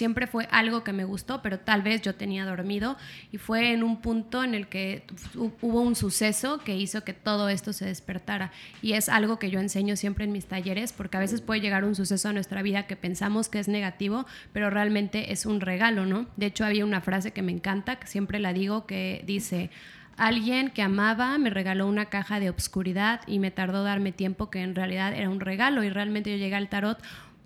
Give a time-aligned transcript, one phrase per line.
[0.00, 2.96] siempre fue algo que me gustó, pero tal vez yo tenía dormido
[3.32, 5.02] y fue en un punto en el que
[5.36, 8.50] hubo un suceso que hizo que todo esto se despertara.
[8.80, 11.84] Y es algo que yo enseño siempre en mis talleres, porque a veces puede llegar
[11.84, 14.24] un suceso a nuestra vida que pensamos que es negativo,
[14.54, 16.26] pero realmente es un regalo, ¿no?
[16.38, 19.68] De hecho, había una frase que me encanta, que siempre la digo, que dice,
[20.16, 24.62] alguien que amaba me regaló una caja de obscuridad y me tardó darme tiempo que
[24.62, 26.98] en realidad era un regalo y realmente yo llegué al tarot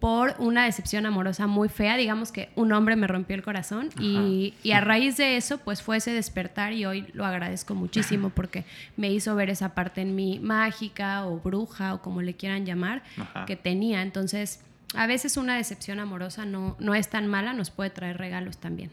[0.05, 4.53] por una decepción amorosa muy fea, digamos que un hombre me rompió el corazón y,
[4.62, 8.67] y, a raíz de eso pues fue ese despertar y hoy lo agradezco muchísimo porque
[8.98, 13.03] me hizo ver esa parte en mí mágica o bruja o como le quieran llamar
[13.46, 14.03] que tenía.
[14.03, 14.61] Entonces
[14.95, 18.90] a veces una decepción amorosa no, no es tan mala, nos puede traer regalos también.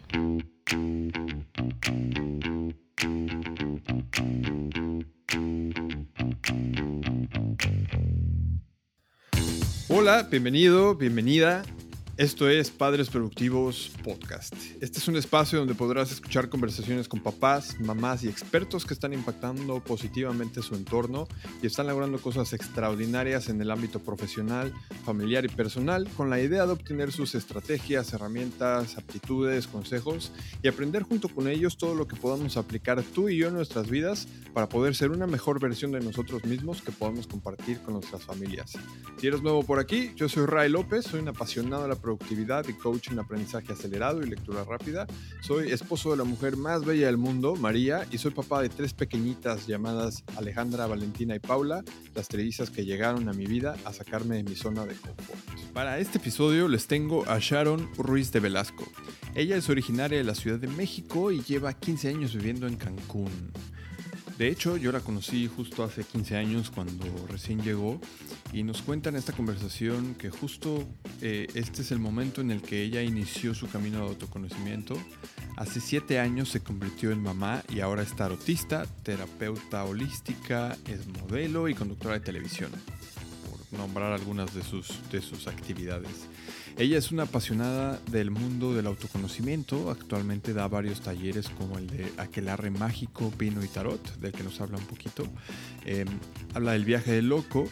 [9.88, 11.64] Hola, bienvenido, bienvenida
[12.22, 14.54] esto es Padres Productivos Podcast.
[14.80, 19.12] Este es un espacio donde podrás escuchar conversaciones con papás, mamás y expertos que están
[19.14, 21.28] impactando positivamente su entorno
[21.64, 24.72] y están logrando cosas extraordinarias en el ámbito profesional,
[25.04, 31.02] familiar y personal con la idea de obtener sus estrategias, herramientas, aptitudes, consejos y aprender
[31.02, 34.70] junto con ellos todo lo que podamos aplicar tú y yo en nuestras vidas para
[34.70, 38.74] poder ser una mejor versión de nosotros mismos que podamos compartir con nuestras familias.
[39.18, 42.11] Si eres nuevo por aquí, yo soy Ray López, soy un apasionado de la productividad
[42.14, 45.08] y coach en aprendizaje acelerado y lectura rápida.
[45.42, 48.94] Soy esposo de la mujer más bella del mundo, María, y soy papá de tres
[48.94, 51.84] pequeñitas llamadas Alejandra, Valentina y Paula,
[52.16, 55.40] las trellizas que llegaron a mi vida a sacarme de mi zona de confort.
[55.74, 58.86] Para este episodio les tengo a Sharon Ruiz de Velasco.
[59.36, 63.32] Ella es originaria de la Ciudad de México y lleva 15 años viviendo en Cancún.
[64.38, 68.00] De hecho, yo la conocí justo hace 15 años cuando recién llegó
[68.54, 70.88] y nos cuenta en esta conversación que justo
[71.22, 74.96] eh, este es el momento en el que ella inició su camino de autoconocimiento.
[75.58, 81.70] Hace 7 años se convirtió en mamá y ahora es tarotista, terapeuta holística, es modelo
[81.70, 82.72] y conductora de televisión,
[83.72, 86.28] nombrar algunas de sus, de sus actividades.
[86.78, 89.92] Ella es una apasionada del mundo del autoconocimiento.
[89.92, 94.62] Actualmente da varios talleres como el de Aquelarre Mágico, Vino y Tarot, del que nos
[94.62, 95.24] habla un poquito.
[95.86, 96.08] Em,
[96.54, 97.70] habla del viaje del loco,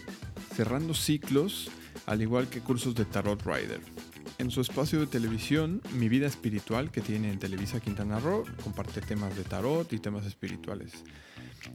[0.56, 1.72] cerrando ciclos,
[2.06, 3.82] al igual que cursos de Tarot Rider.
[4.40, 9.02] En su espacio de televisión, Mi Vida Espiritual, que tiene en Televisa Quintana Roo, comparte
[9.02, 11.04] temas de tarot y temas espirituales.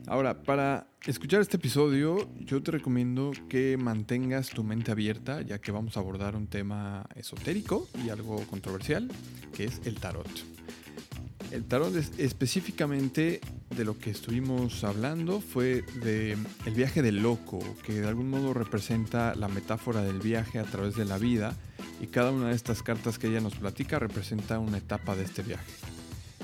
[0.06, 5.72] Ahora, para escuchar este episodio, yo te recomiendo que mantengas tu mente abierta, ya que
[5.72, 9.10] vamos a abordar un tema esotérico y algo controversial,
[9.54, 10.28] que es el tarot.
[11.50, 13.40] El tarot es específicamente
[13.76, 18.54] de lo que estuvimos hablando fue de el viaje del loco, que de algún modo
[18.54, 21.54] representa la metáfora del viaje a través de la vida
[22.00, 25.42] y cada una de estas cartas que ella nos platica representa una etapa de este
[25.42, 25.93] viaje.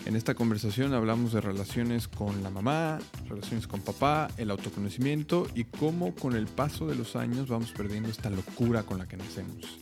[0.07, 5.65] En esta conversación hablamos de relaciones con la mamá, relaciones con papá, el autoconocimiento y
[5.65, 9.79] cómo con el paso de los años vamos perdiendo esta locura con la que nacemos.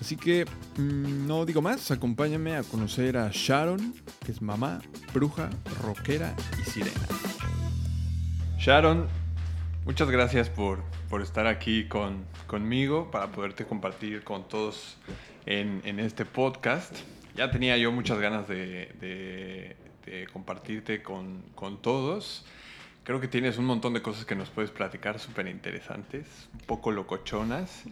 [0.00, 0.44] Así que
[0.76, 3.94] mm, no digo más, acompáñame a conocer a Sharon,
[4.24, 4.80] que es mamá,
[5.14, 5.48] bruja,
[5.82, 7.06] rockera y sirena.
[8.58, 9.06] Sharon,
[9.86, 14.96] muchas gracias por, por estar aquí con, conmigo para poderte compartir con todos
[15.46, 16.96] en, en este podcast
[17.34, 19.76] ya tenía yo muchas ganas de,
[20.32, 21.42] compartirte con,
[21.82, 22.44] todos.
[23.02, 26.90] Creo que tienes un montón de cosas que nos puedes platicar súper interesantes, un poco
[26.90, 27.84] locochonas.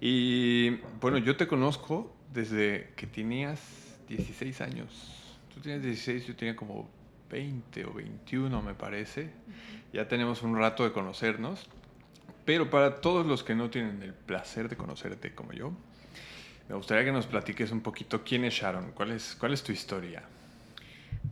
[0.00, 3.60] Y bueno, yo te conozco desde que tenías
[4.08, 5.38] 16 años.
[5.52, 6.88] Tú tienes 16, yo tenía como
[7.30, 9.30] 20 o 21 me parece.
[9.92, 11.68] Ya tenemos un rato de conocernos.
[12.44, 15.72] Pero para todos los que no tienen el placer de conocerte como yo,
[16.70, 19.72] me gustaría que nos platiques un poquito quién es Sharon, cuál es, cuál es tu
[19.72, 20.22] historia.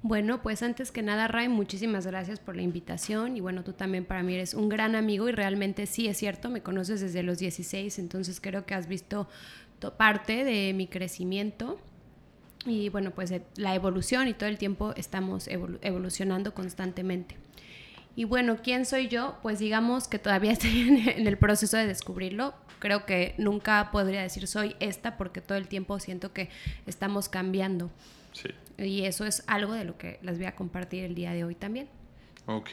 [0.03, 4.04] Bueno, pues antes que nada, Ray, muchísimas gracias por la invitación y bueno, tú también
[4.04, 7.38] para mí eres un gran amigo y realmente sí es cierto, me conoces desde los
[7.38, 9.28] 16, entonces creo que has visto
[9.97, 11.78] parte de mi crecimiento
[12.66, 17.36] y bueno, pues la evolución y todo el tiempo estamos evolucionando constantemente.
[18.18, 19.38] Y bueno, ¿quién soy yo?
[19.42, 20.80] Pues digamos que todavía estoy
[21.16, 25.68] en el proceso de descubrirlo creo que nunca podría decir soy esta porque todo el
[25.68, 26.48] tiempo siento que
[26.86, 27.91] estamos cambiando.
[28.32, 28.48] Sí.
[28.78, 31.54] Y eso es algo de lo que les voy a compartir el día de hoy
[31.54, 31.88] también.
[32.47, 32.70] Ok.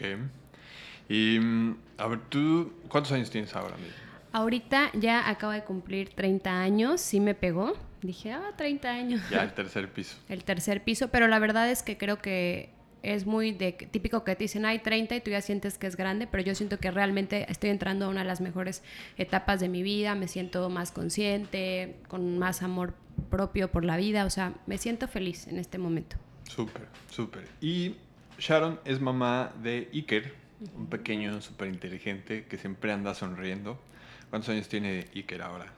[1.10, 3.94] Y mm, a ver, ¿tú cuántos años tienes ahora mismo?
[4.32, 7.74] Ahorita ya acabo de cumplir 30 años, sí me pegó.
[8.02, 9.22] Dije, ah, 30 años.
[9.32, 10.18] Ya el tercer piso.
[10.30, 12.75] el tercer piso, pero la verdad es que creo que
[13.06, 15.96] es muy de típico que te dicen, hay 30 y tú ya sientes que es
[15.96, 18.84] grande, pero yo siento que realmente estoy entrando a una de las mejores
[19.18, 22.96] etapas de mi vida, me siento más consciente, con más amor
[23.30, 26.18] propio por la vida, o sea, me siento feliz en este momento.
[26.50, 27.48] Súper, súper.
[27.62, 27.96] Y
[28.40, 30.34] Sharon es mamá de Iker,
[30.76, 33.80] un pequeño súper inteligente que siempre anda sonriendo.
[34.30, 35.72] ¿Cuántos años tiene Iker ahora?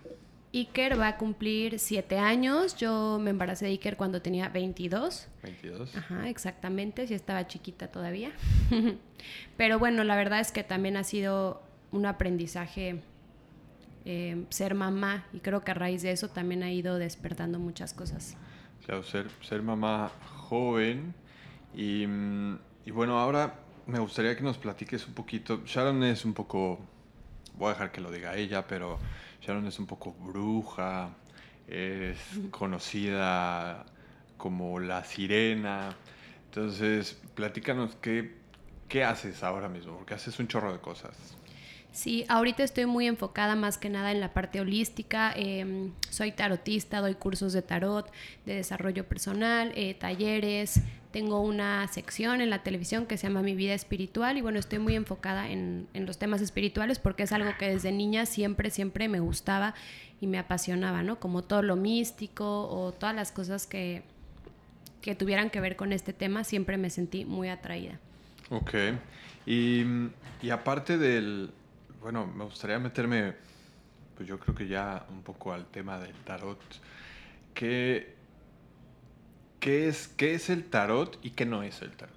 [0.60, 2.76] Iker va a cumplir siete años.
[2.76, 5.28] Yo me embaracé de Iker cuando tenía 22.
[5.44, 5.96] 22.
[5.96, 7.08] Ajá, exactamente.
[7.08, 8.32] Sí estaba chiquita todavía.
[9.58, 11.62] Pero bueno, la verdad es que también ha sido
[11.92, 13.02] un aprendizaje
[14.06, 17.94] eh, ser mamá y creo que a raíz de eso también ha ido despertando muchas
[17.94, 18.38] cosas.
[18.86, 20.12] Claro, ser, ser mamá
[20.48, 21.14] joven
[21.76, 22.04] y,
[22.86, 25.62] y bueno, ahora me gustaría que nos platiques un poquito.
[25.66, 26.80] Sharon es un poco,
[27.58, 29.00] voy a dejar que lo diga ella, pero
[29.48, 31.10] Es un poco bruja,
[31.70, 32.18] es
[32.52, 33.86] conocida
[34.36, 35.96] como la sirena.
[36.50, 38.36] Entonces, platícanos qué,
[38.90, 41.16] qué haces ahora mismo, porque haces un chorro de cosas.
[41.94, 45.32] Sí, ahorita estoy muy enfocada más que nada en la parte holística.
[45.34, 48.12] Em, soy tarotista, doy cursos de tarot,
[48.46, 50.82] de desarrollo personal, eh, talleres.
[51.12, 54.80] Tengo una sección en la televisión que se llama Mi Vida Espiritual y bueno, estoy
[54.80, 59.08] muy enfocada en, en los temas espirituales porque es algo que desde niña siempre, siempre
[59.08, 59.74] me gustaba
[60.20, 61.20] y me apasionaba, ¿no?
[61.20, 64.04] Como todo lo místico o todas las cosas que,
[65.02, 68.00] que tuvieran que ver con este tema, siempre me sentí muy atraída.
[68.50, 68.74] Ok.
[69.46, 69.86] Y,
[70.42, 71.52] y aparte del,
[72.02, 73.34] bueno, me gustaría meterme,
[74.16, 76.60] pues yo creo que ya un poco al tema del tarot.
[77.54, 78.17] ¿Qué,
[79.68, 82.16] qué, es, qué es el tarot y qué no es el tarot?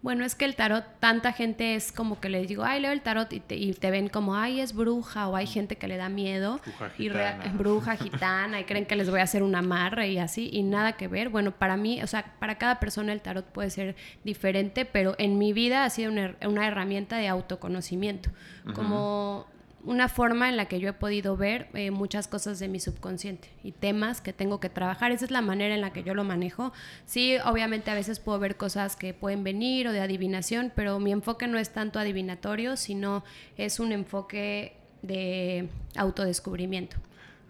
[0.00, 3.02] Bueno, es que el tarot, tanta gente es como que les digo, ay, leo el
[3.02, 5.98] tarot y te, y te ven como, ay, es bruja, o hay gente que le
[5.98, 6.58] da miedo.
[6.64, 7.44] Bruja y gitana.
[7.58, 10.94] bruja gitana, y creen que les voy a hacer un amarre y así, y nada
[10.94, 11.28] que ver.
[11.28, 13.94] Bueno, para mí, o sea, para cada persona el tarot puede ser
[14.24, 18.30] diferente, pero en mi vida ha sido una, una herramienta de autoconocimiento.
[18.74, 19.46] Como
[19.84, 23.48] una forma en la que yo he podido ver eh, muchas cosas de mi subconsciente
[23.64, 25.10] y temas que tengo que trabajar.
[25.10, 26.72] Esa es la manera en la que yo lo manejo.
[27.06, 31.12] Sí, obviamente a veces puedo ver cosas que pueden venir o de adivinación, pero mi
[31.12, 33.24] enfoque no es tanto adivinatorio, sino
[33.56, 36.96] es un enfoque de autodescubrimiento.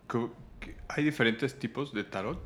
[0.06, 2.40] ¿Cómo- qué- ¿Hay diferentes tipos de tarot?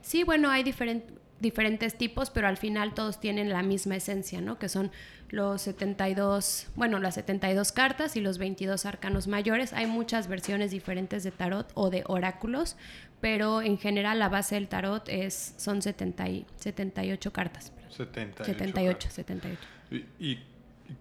[0.00, 1.04] Sí, bueno, hay diferen-
[1.40, 4.58] diferentes tipos, pero al final todos tienen la misma esencia, ¿no?
[4.58, 4.90] Que son
[5.30, 9.72] los 72, bueno, las 72 cartas y los 22 arcanos mayores.
[9.72, 12.76] Hay muchas versiones diferentes de tarot o de oráculos,
[13.20, 17.72] pero en general la base del tarot es, son 70 y- 78 cartas.
[17.90, 18.44] 78.
[18.44, 19.58] 78, 78.
[19.90, 20.42] ¿Y, y-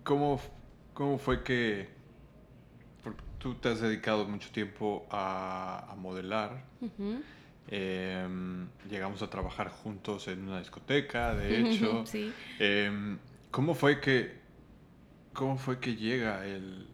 [0.04, 0.40] cómo,
[0.94, 1.90] cómo fue que
[3.04, 6.64] porque tú te has dedicado mucho tiempo a, a modelar?
[6.82, 7.22] Ujú.
[7.72, 12.06] Em, llegamos a trabajar juntos en una discoteca, de hecho.
[12.06, 12.34] Sí.
[12.60, 13.18] Em,
[13.52, 14.40] ¿Cómo fue que
[15.34, 16.88] cómo fue que llega el,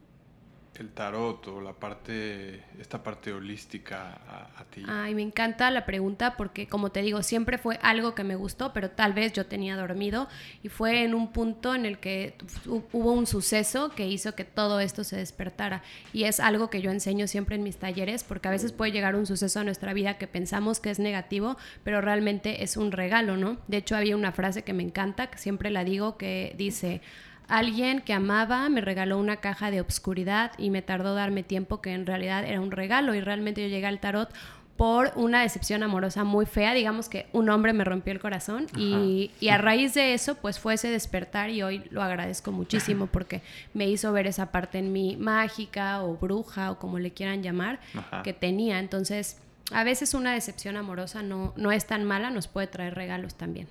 [0.79, 4.83] el tarot o la parte esta parte holística a, a ti?
[4.87, 8.73] Ay, me encanta la pregunta porque, como te digo, siempre fue algo que me gustó,
[8.73, 10.27] pero tal vez yo tenía dormido
[10.63, 12.35] y fue en un punto en el que
[12.65, 15.81] hu- hubo un suceso que hizo que todo esto se despertara.
[16.13, 19.15] Y es algo que yo enseño siempre en mis talleres porque a veces puede llegar
[19.15, 23.37] un suceso a nuestra vida que pensamos que es negativo, pero realmente es un regalo,
[23.37, 23.57] ¿no?
[23.67, 27.01] De hecho, había una frase que me encanta, que siempre la digo, que dice...
[27.47, 31.93] Alguien que amaba me regaló una caja de obscuridad y me tardó darme tiempo que
[31.93, 34.33] en realidad era un regalo y realmente yo llegué al tarot
[34.77, 39.31] por una decepción amorosa muy fea, digamos que un hombre me rompió el corazón y,
[39.39, 43.41] y a raíz de eso pues fue ese despertar y hoy lo agradezco muchísimo porque
[43.73, 47.79] me hizo ver esa parte en mí mágica o bruja o como le quieran llamar
[47.95, 48.21] Ajá.
[48.21, 49.37] que tenía, entonces
[49.71, 53.67] a veces una decepción amorosa no, no es tan mala, nos puede traer regalos también.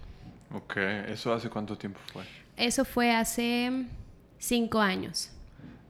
[0.52, 0.76] Ok,
[1.08, 2.24] ¿eso hace cuánto tiempo fue?
[2.56, 3.70] Eso fue hace
[4.38, 5.30] cinco años,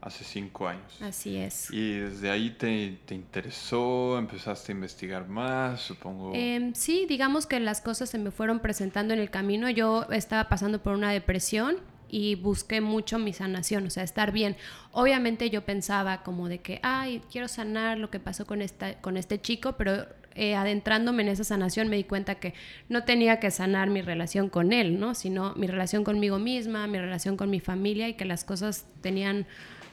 [0.00, 1.00] Hace cinco años.
[1.00, 1.70] así es.
[1.70, 6.32] Y desde ahí te, te interesó, empezaste a investigar más, supongo.
[6.34, 9.70] Em, sí, digamos que las cosas se me fueron presentando en el camino.
[9.70, 11.76] Yo estaba pasando por una depresión
[12.08, 14.56] y busqué mucho mi sanación, o sea, estar bien.
[14.92, 19.16] Obviamente yo pensaba como de que, ay, quiero sanar lo que pasó con, esta, con
[19.16, 22.54] este chico, pero eh, adentrándome en esa sanación me di cuenta que
[22.88, 25.14] no tenía que sanar mi relación con él, ¿no?
[25.14, 29.46] Sino mi relación conmigo misma, mi relación con mi familia y que las cosas tenían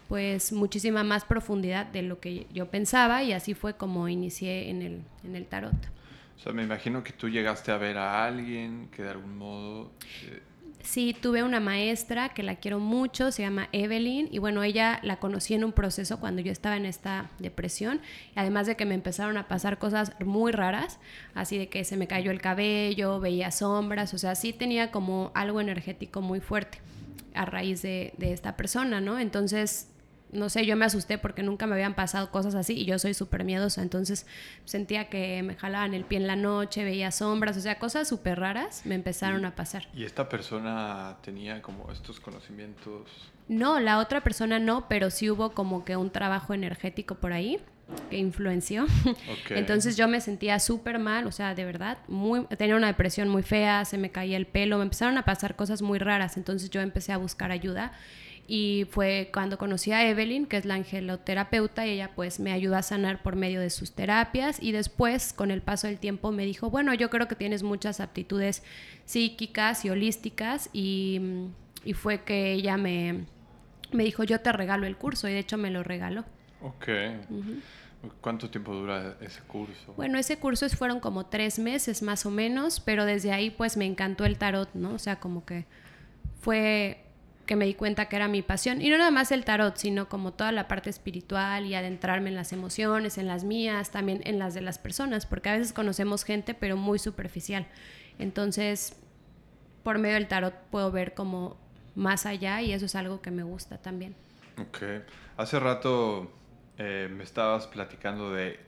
[0.07, 4.81] pues muchísima más profundidad de lo que yo pensaba y así fue como inicié en
[4.81, 5.73] el, en el tarot.
[6.37, 9.91] O sea, me imagino que tú llegaste a ver a alguien que de algún modo...
[10.27, 10.41] eh,
[10.83, 15.17] Sí, tuve una maestra que la quiero mucho, se llama Evelyn, y bueno, ella la
[15.17, 18.01] conocí en un proceso cuando yo estaba en esta depresión,
[18.35, 20.99] además de que me empezaron a pasar cosas muy raras,
[21.35, 25.31] así de que se me cayó el cabello, veía sombras, o sea, sí tenía como
[25.35, 26.79] algo energético muy fuerte
[27.33, 29.19] a raíz de, de esta persona, ¿no?
[29.19, 29.87] Entonces
[30.31, 33.13] no sé, yo me asusté porque nunca me habían pasado cosas así y yo soy
[33.13, 34.25] súper miedosa, entonces
[34.65, 38.39] sentía que me jalaban el pie en la noche, veía sombras, o sea, cosas súper
[38.39, 39.87] raras me empezaron a pasar.
[39.93, 43.09] ¿Y esta persona tenía como estos conocimientos?
[43.47, 47.59] No, la otra persona no, pero sí hubo como que un trabajo energético por ahí
[48.09, 48.85] que influenció.
[49.49, 53.43] Entonces yo me sentía súper mal, o sea, de verdad, muy, tenía una depresión muy
[53.43, 56.79] fea, se me caía el pelo, me empezaron a pasar cosas muy raras, entonces yo
[56.79, 57.91] empecé a buscar ayuda
[58.53, 62.75] y fue cuando conocí a Evelyn, que es la angeloterapeuta, y ella pues me ayudó
[62.75, 66.45] a sanar por medio de sus terapias y después con el paso del tiempo me
[66.45, 68.61] dijo, bueno, yo creo que tienes muchas aptitudes
[69.05, 71.21] psíquicas y holísticas y,
[71.85, 73.23] y fue que ella me,
[73.93, 76.25] me dijo, yo te regalo el curso y de hecho me lo regaló.
[76.61, 76.89] Ok.
[78.19, 79.93] ¿Cuánto tiempo dura ese curso?
[79.95, 83.85] Bueno, ese curso fueron como tres meses más o menos, pero desde ahí pues me
[83.85, 84.95] encantó el tarot, ¿no?
[84.95, 85.67] O sea, como que
[86.41, 87.05] fue
[87.51, 88.81] que me di cuenta que era mi pasión.
[88.81, 92.35] Y no nada más el tarot, sino como toda la parte espiritual y adentrarme en
[92.35, 96.23] las emociones, en las mías, también en las de las personas, porque a veces conocemos
[96.23, 97.67] gente, pero muy superficial.
[98.19, 98.95] Entonces,
[99.83, 101.57] por medio del tarot puedo ver como
[101.93, 104.15] más allá y eso es algo que me gusta también.
[104.57, 105.03] Ok.
[105.35, 106.31] Hace rato
[106.77, 108.61] eh, me estabas platicando de,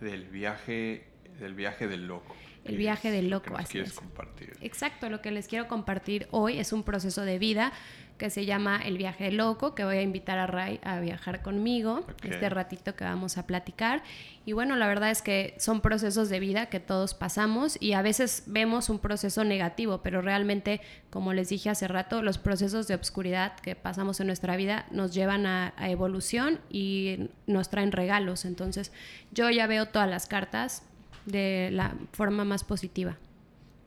[0.00, 1.06] del viaje,
[1.38, 2.34] del viaje del loco.
[2.64, 3.54] El viaje del loco.
[3.54, 4.56] Que quieres compartir.
[4.60, 7.72] Exacto, lo que les quiero compartir hoy es un proceso de vida
[8.18, 12.06] que se llama El viaje loco, que voy a invitar a Ray a viajar conmigo
[12.22, 14.02] este ratito que vamos a platicar.
[14.44, 18.02] Y bueno, la verdad es que son procesos de vida que todos pasamos y a
[18.02, 20.80] veces vemos un proceso negativo, pero realmente,
[21.10, 25.12] como les dije hace rato, los procesos de obscuridad que pasamos en nuestra vida nos
[25.12, 28.44] llevan a, a evolución y nos traen regalos.
[28.44, 28.92] Entonces,
[29.32, 30.82] yo ya veo todas las cartas
[31.26, 33.16] de la forma más positiva.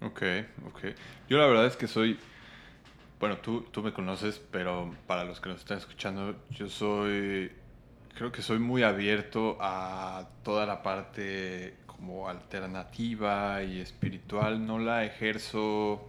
[0.02, 0.22] Ok,
[0.68, 0.80] ok.
[1.30, 2.18] Yo la verdad es que soy
[3.20, 7.52] bueno, tú, tú me conoces, pero para los que nos están escuchando, yo soy,
[8.16, 14.66] creo que soy muy abierto a toda la parte como alternativa y espiritual.
[14.66, 16.08] No la ejerzo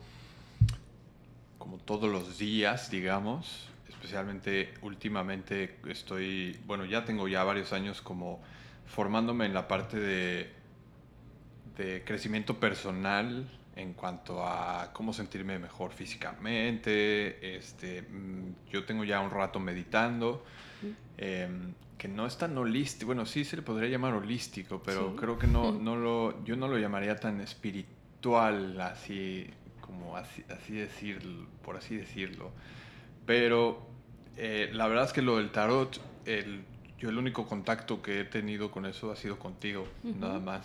[1.58, 3.68] como todos los días, digamos.
[3.88, 8.40] Especialmente últimamente estoy, bueno, ya tengo ya varios años como
[8.86, 10.52] formándome en la parte de,
[11.76, 13.48] de crecimiento personal
[13.80, 17.56] en cuanto a cómo sentirme mejor físicamente.
[17.56, 20.44] Este, mm, yo tengo ya un rato meditando,
[21.16, 25.38] em, que no es tan holístico, bueno, sí se le podría llamar holístico, pero creo
[25.38, 29.48] que no, no lo, yo no lo llamaría tan espiritual, así
[29.80, 32.52] como así, así decirlo, por así decirlo.
[33.26, 33.86] Pero
[34.36, 36.64] eh, la verdad es que lo del tarot, el,
[36.98, 40.64] yo el único contacto que he tenido con eso ha sido contigo, nada más.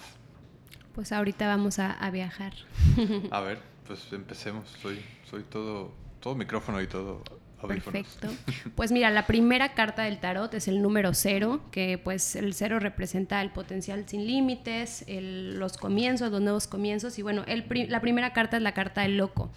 [0.95, 2.53] Pues ahorita vamos a, viajar.
[3.31, 4.69] A ver, pues empecemos.
[4.81, 4.99] Soy,
[5.29, 7.21] soy todo, todo micrófono y todo
[7.67, 8.27] Perfecto.
[8.75, 12.79] Pues mira, la primera carta del tarot es el número cero, que pues el cero
[12.79, 17.17] representa el potencial sin límites, los comienzos, los nuevos comienzos.
[17.19, 19.49] Y bueno, el, la primera carta es la carta del loco.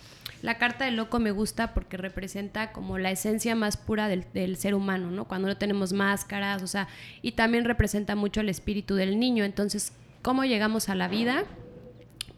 [0.43, 4.57] La carta del loco me gusta porque representa como la esencia más pura del, del,
[4.57, 5.25] ser humano, ¿no?
[5.25, 6.87] Cuando no tenemos máscaras, o sea,
[7.23, 9.45] y también representa mucho el espíritu del niño.
[9.45, 11.45] Entonces, cómo llegamos a la vida,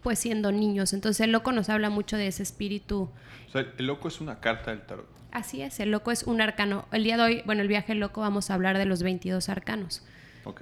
[0.01, 0.93] pues siendo niños.
[0.93, 3.09] Entonces el loco nos habla mucho de ese espíritu.
[3.47, 5.07] O sea, el loco es una carta del tarot.
[5.31, 6.85] Así es, el loco es un arcano.
[6.91, 10.03] El día de hoy, bueno, el viaje loco vamos a hablar de los 22 arcanos.
[10.43, 10.61] Ok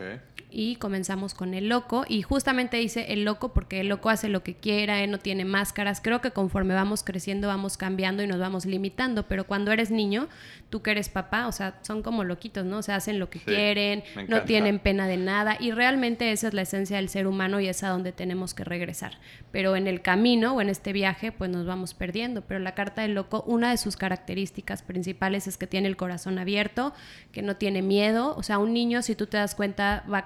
[0.51, 2.05] y comenzamos con el loco.
[2.07, 5.45] Y justamente dice el loco porque el loco hace lo que quiera, él no tiene
[5.45, 9.91] máscaras, creo que conforme vamos creciendo vamos cambiando y nos vamos limitando, pero cuando eres
[9.91, 10.27] niño,
[10.69, 12.77] tú que eres papá, o sea, son como loquitos, ¿no?
[12.77, 15.57] O sea, hacen lo que quieren, no tienen pena de nada.
[15.59, 18.63] Y realmente esa es la esencia del ser humano y es a donde tenemos que
[18.63, 19.17] regresar.
[19.51, 23.01] Pero en el camino o en este viaje pues nos vamos perdiendo, pero la carta
[23.01, 26.93] del loco, una de sus características principales es que tiene el corazón abierto,
[27.31, 30.25] que no tiene miedo, o sea, un niño si tú te das cuenta va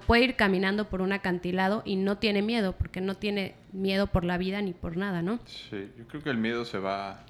[0.00, 4.24] puede ir caminando por un acantilado y no tiene miedo, porque no tiene miedo por
[4.24, 5.38] la vida ni por nada, ¿no?
[5.46, 7.24] Sí, yo creo que el miedo se va,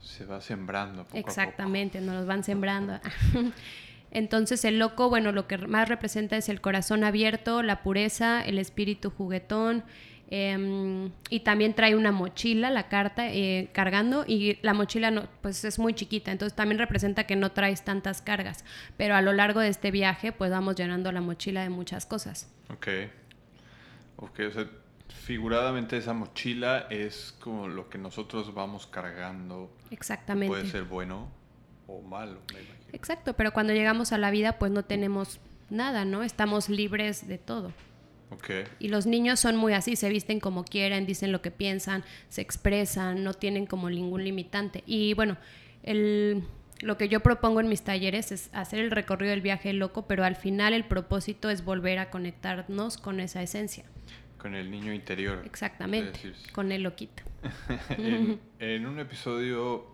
[0.00, 1.04] se va sembrando.
[1.04, 3.00] Poco Exactamente, nos los van sembrando.
[4.10, 8.58] Entonces el loco, bueno, lo que más representa es el corazón abierto, la pureza, el
[8.58, 9.82] espíritu juguetón,
[10.36, 15.64] Em, y también trae una mochila, la carta, eh, cargando, y la mochila no, pues
[15.64, 18.64] es muy chiquita, entonces también representa que no traes tantas cargas,
[18.96, 22.52] pero a lo largo de este viaje pues vamos llenando la mochila de muchas cosas.
[22.68, 22.88] Ok,
[24.16, 24.66] ok, o sea,
[25.24, 29.70] figuradamente esa mochila es como lo que nosotros vamos cargando.
[29.92, 30.48] Exactamente.
[30.48, 31.28] Puede ser bueno
[31.86, 32.88] o malo, me imagino.
[32.92, 35.38] Exacto, pero cuando llegamos a la vida pues no tenemos
[35.70, 36.24] nada, ¿no?
[36.24, 37.72] Estamos libres de todo.
[38.36, 38.64] Okay.
[38.78, 42.40] Y los niños son muy así, se visten como quieren, dicen lo que piensan, se
[42.40, 44.82] expresan, no tienen como ningún limitante.
[44.86, 45.36] Y bueno,
[45.82, 46.42] el,
[46.80, 50.24] lo que yo propongo en mis talleres es hacer el recorrido del viaje loco, pero
[50.24, 53.84] al final el propósito es volver a conectarnos con esa esencia.
[54.38, 55.42] Con el niño interior.
[55.46, 57.22] Exactamente, con el loquito.
[58.58, 59.86] en, un episodio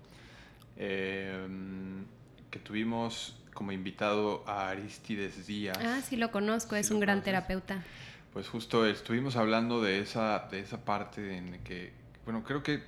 [0.77, 2.05] em,
[2.51, 5.79] que tuvimos como invitado a Aristides Díaz.
[5.81, 7.85] Ah, sí lo conozco, es un gran terapeuta.
[8.33, 11.93] Pues justo estuvimos hablando de esa, de esa parte en que,
[12.25, 12.83] bueno, creo que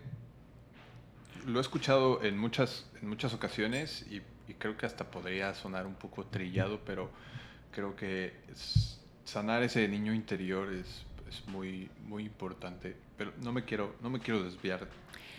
[1.47, 4.23] lo he escuchado en muchas, en muchas ocasiones y,
[4.59, 7.11] creo que hasta podría sonar un poco trillado, pero
[7.73, 8.35] creo que
[9.25, 12.95] sanar ese niño interior es, es, muy, muy importante.
[13.17, 14.87] Pero no me quiero, no me quiero desviar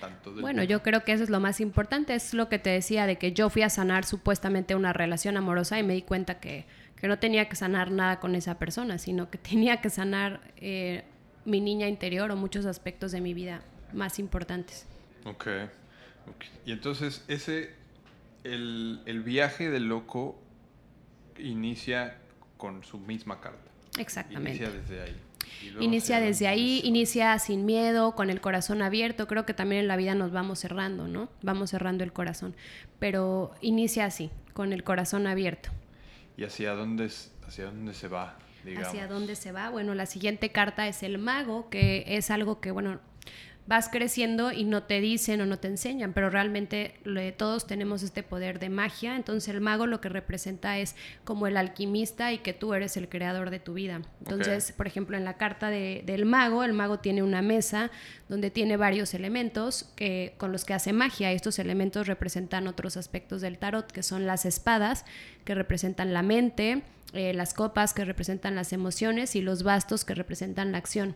[0.01, 0.33] tanto.
[0.33, 2.15] bueno, yo creo que eso es lo más importante.
[2.15, 5.79] Es lo que te decía de que yo fui a sanar supuestamente una relación amorosa
[5.79, 6.65] y me di cuenta que
[7.03, 11.03] que no tenía que sanar nada con esa persona, sino que tenía que sanar eh,
[11.43, 14.85] mi niña interior o muchos aspectos de mi vida más importantes.
[15.25, 15.35] Ok.
[15.35, 16.49] okay.
[16.65, 17.71] Y entonces ese,
[18.45, 20.39] el, el viaje del loco
[21.37, 22.19] inicia
[22.55, 23.69] con su misma carta.
[23.99, 24.51] Exactamente.
[24.51, 25.15] Inicia desde ahí.
[25.81, 29.27] Inicia desde ahí, inicia sin miedo, con el corazón abierto.
[29.27, 31.27] Creo que también en la vida nos vamos cerrando, ¿no?
[31.41, 32.55] Vamos cerrando el corazón.
[32.99, 35.69] Pero inicia así, con el corazón abierto.
[36.37, 37.11] ¿Y hacia dónde,
[37.47, 38.37] hacia dónde se va?
[38.77, 39.69] ¿Hacia dónde se va?
[39.69, 42.99] Bueno, la siguiente carta es el mago, que es algo que, bueno,
[43.65, 46.95] vas creciendo y no te dicen o no te enseñan, pero realmente
[47.37, 51.55] todos tenemos este poder de magia, entonces el mago lo que representa es como el
[51.55, 54.01] alquimista y que tú eres el creador de tu vida.
[54.19, 57.89] Entonces, por ejemplo, en la carta del mago, el mago tiene una mesa
[58.27, 61.31] donde tiene varios elementos que, con los que hace magia.
[61.31, 65.05] Estos elementos representan otros aspectos del tarot, que son las espadas,
[65.45, 70.15] que representan la mente, eh, las copas, que representan las emociones, y los bastos, que
[70.15, 71.15] representan la acción.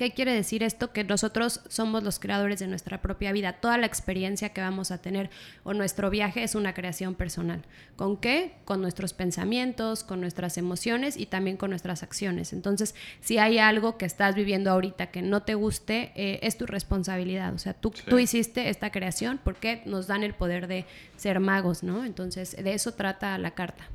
[0.00, 0.94] ¿Qué quiere decir esto?
[0.94, 3.52] Que nosotros somos los creadores de nuestra propia vida.
[3.52, 5.28] Toda la experiencia que vamos a tener
[5.62, 7.60] o nuestro viaje es una creación personal.
[7.96, 8.54] ¿Con qué?
[8.64, 12.54] Con nuestros pensamientos, con nuestras emociones y también con nuestras acciones.
[12.54, 16.64] Entonces, si hay algo que estás viviendo ahorita que no te guste, eh, es tu
[16.64, 17.52] responsabilidad.
[17.52, 20.86] O sea, tú, tú hiciste esta creación porque nos dan el poder de
[21.18, 22.06] ser magos, ¿no?
[22.06, 23.86] Entonces, de eso trata la carta.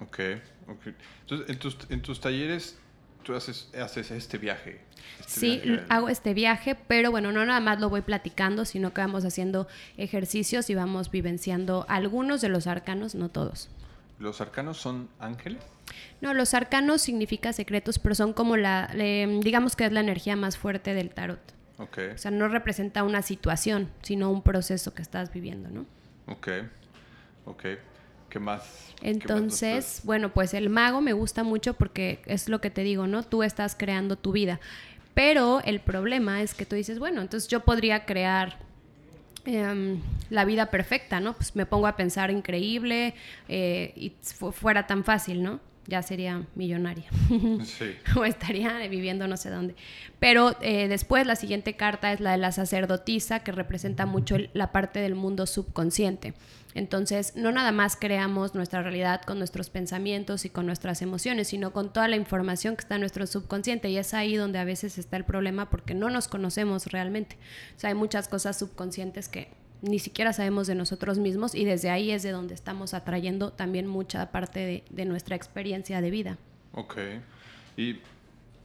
[0.00, 0.20] Ok,
[0.68, 0.94] ok.
[1.22, 2.78] Entonces, en tus, en tus talleres
[3.22, 4.80] tú haces, haces este viaje.
[5.20, 9.00] Este sí, hago este viaje, pero bueno, no nada más lo voy platicando, sino que
[9.00, 13.68] vamos haciendo ejercicios y vamos vivenciando algunos de los arcanos, no todos.
[14.18, 15.62] ¿Los arcanos son ángeles?
[16.20, 20.56] No, los arcanos significa secretos, pero son como la, digamos que es la energía más
[20.56, 21.40] fuerte del tarot.
[21.78, 22.10] Okay.
[22.10, 25.86] O sea, no representa una situación, sino un proceso que estás viviendo, ¿no?
[26.26, 26.48] Ok,
[27.46, 27.64] ok.
[28.32, 28.62] ¿Qué más?
[29.02, 33.22] Entonces, bueno, pues el mago me gusta mucho porque es lo que te digo, ¿no?
[33.22, 34.58] Tú estás creando tu vida.
[35.12, 38.56] Pero el problema es que tú dices, bueno, entonces yo podría crear
[39.44, 41.34] em, la vida perfecta, ¿no?
[41.34, 43.14] Pues me pongo a pensar increíble
[43.48, 44.14] eh, y
[44.52, 45.60] fuera tan fácil, ¿no?
[45.86, 47.10] ya sería millonaria.
[47.64, 47.96] Sí.
[48.16, 49.74] o estaría viviendo no sé dónde.
[50.18, 54.72] Pero eh, después la siguiente carta es la de la sacerdotisa, que representa mucho la
[54.72, 56.34] parte del mundo subconsciente.
[56.74, 61.72] Entonces, no nada más creamos nuestra realidad con nuestros pensamientos y con nuestras emociones, sino
[61.72, 63.90] con toda la información que está en nuestro subconsciente.
[63.90, 67.36] Y es ahí donde a veces está el problema porque no nos conocemos realmente.
[67.76, 69.48] O sea, hay muchas cosas subconscientes que
[69.82, 73.86] ni siquiera sabemos de nosotros mismos y desde ahí es de donde estamos atrayendo también
[73.86, 76.38] mucha parte de, nuestra experiencia de vida.
[76.72, 76.96] Ok.
[77.76, 77.98] Y,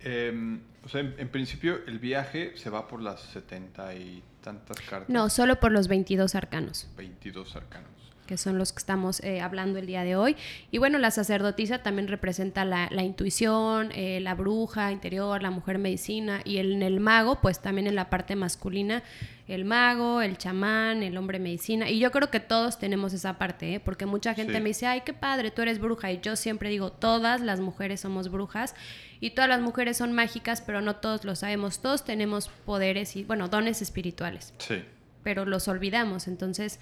[0.01, 5.09] em, o sea, en, principio el viaje se va por las setenta y tantas cartas.
[5.09, 6.87] No, solo por los 22 arcanos.
[6.95, 7.96] 22 arcanos
[8.27, 10.35] que son los que estamos eh, hablando el día de hoy.
[10.69, 16.41] Y bueno, la sacerdotisa también representa la, intuición, eh, la bruja interior, la mujer medicina
[16.45, 19.01] y en el mago, pues también en la parte masculina,
[19.47, 21.89] el mago, el chamán, el hombre medicina.
[21.89, 23.79] Y yo creo que todos tenemos esa parte, ¿eh?
[23.79, 26.11] porque mucha gente me dice, ay, qué padre, tú eres bruja.
[26.11, 28.75] Y yo siempre digo, todas las mujeres somos brujas
[29.19, 31.79] y todas las mujeres son mágicas, pero no todos lo sabemos.
[31.79, 34.53] Todos tenemos poderes y, bueno, dones espirituales.
[34.59, 34.83] Sí.
[35.23, 36.27] Pero los olvidamos.
[36.27, 36.79] Entonces,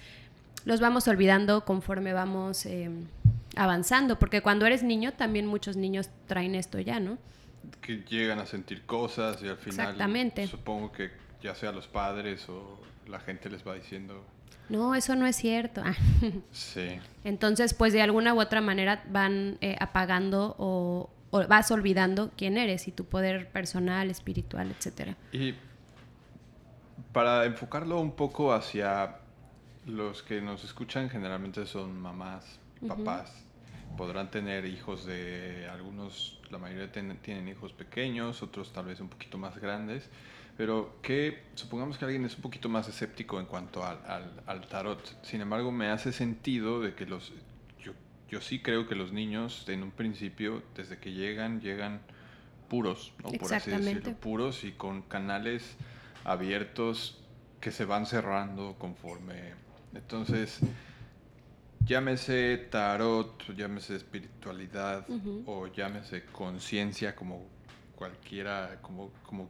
[0.66, 3.06] los vamos olvidando conforme vamos em,
[3.54, 7.18] avanzando, porque cuando eres niño también muchos niños traen esto ya, ¿no?
[7.80, 10.46] Que llegan a sentir cosas y al final Exactamente.
[10.48, 14.24] supongo que ya sea los padres o la gente les va diciendo...
[14.68, 15.84] No, eso no es cierto.
[16.50, 16.98] sí.
[17.22, 22.88] Entonces, pues de alguna u otra manera van eh, apagando o, vas olvidando quién eres
[22.88, 25.16] y tu poder personal, espiritual, etcétera.
[25.30, 25.54] Y
[27.12, 29.18] para enfocarlo un poco hacia
[29.86, 33.44] los que nos escuchan, generalmente son mamás, papás.
[33.96, 39.38] Podrán tener hijos de algunos, la mayoría tienen hijos pequeños, otros tal vez un poquito
[39.38, 40.10] más grandes.
[40.56, 45.22] Pero que supongamos que alguien es un poquito más escéptico en cuanto al, al, tarot.
[45.22, 47.32] Sin embargo, me hace sentido de que los...
[47.78, 47.92] Yo,
[48.28, 52.00] yo, sí creo que los niños en un principio, desde que llegan, llegan
[52.68, 53.30] puros, ¿no?
[53.38, 55.76] por así decirlo, puros y con canales
[56.24, 57.22] abiertos
[57.60, 59.65] que se van cerrando conforme...
[59.94, 60.60] Entonces,
[61.84, 65.06] llámese tarot, llámese espiritualidad
[65.46, 67.46] o llámese conciencia como
[67.96, 69.48] cualquiera, como, como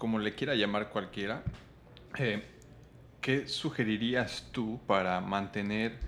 [0.00, 1.42] como le quiera llamar cualquiera,
[2.16, 2.42] eh,
[3.20, 5.98] ¿qué sugerirías tú para mantener,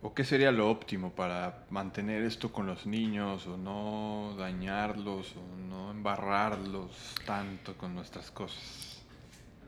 [0.00, 5.56] o qué sería lo óptimo para mantener esto con los niños, o no dañarlos, o
[5.68, 8.97] no embarrarlos tanto con nuestras cosas?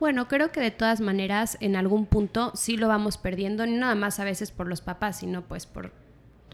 [0.00, 3.94] Bueno, creo que de todas maneras en algún punto sí lo vamos perdiendo, no nada
[3.94, 5.92] más a veces por los papás, sino pues por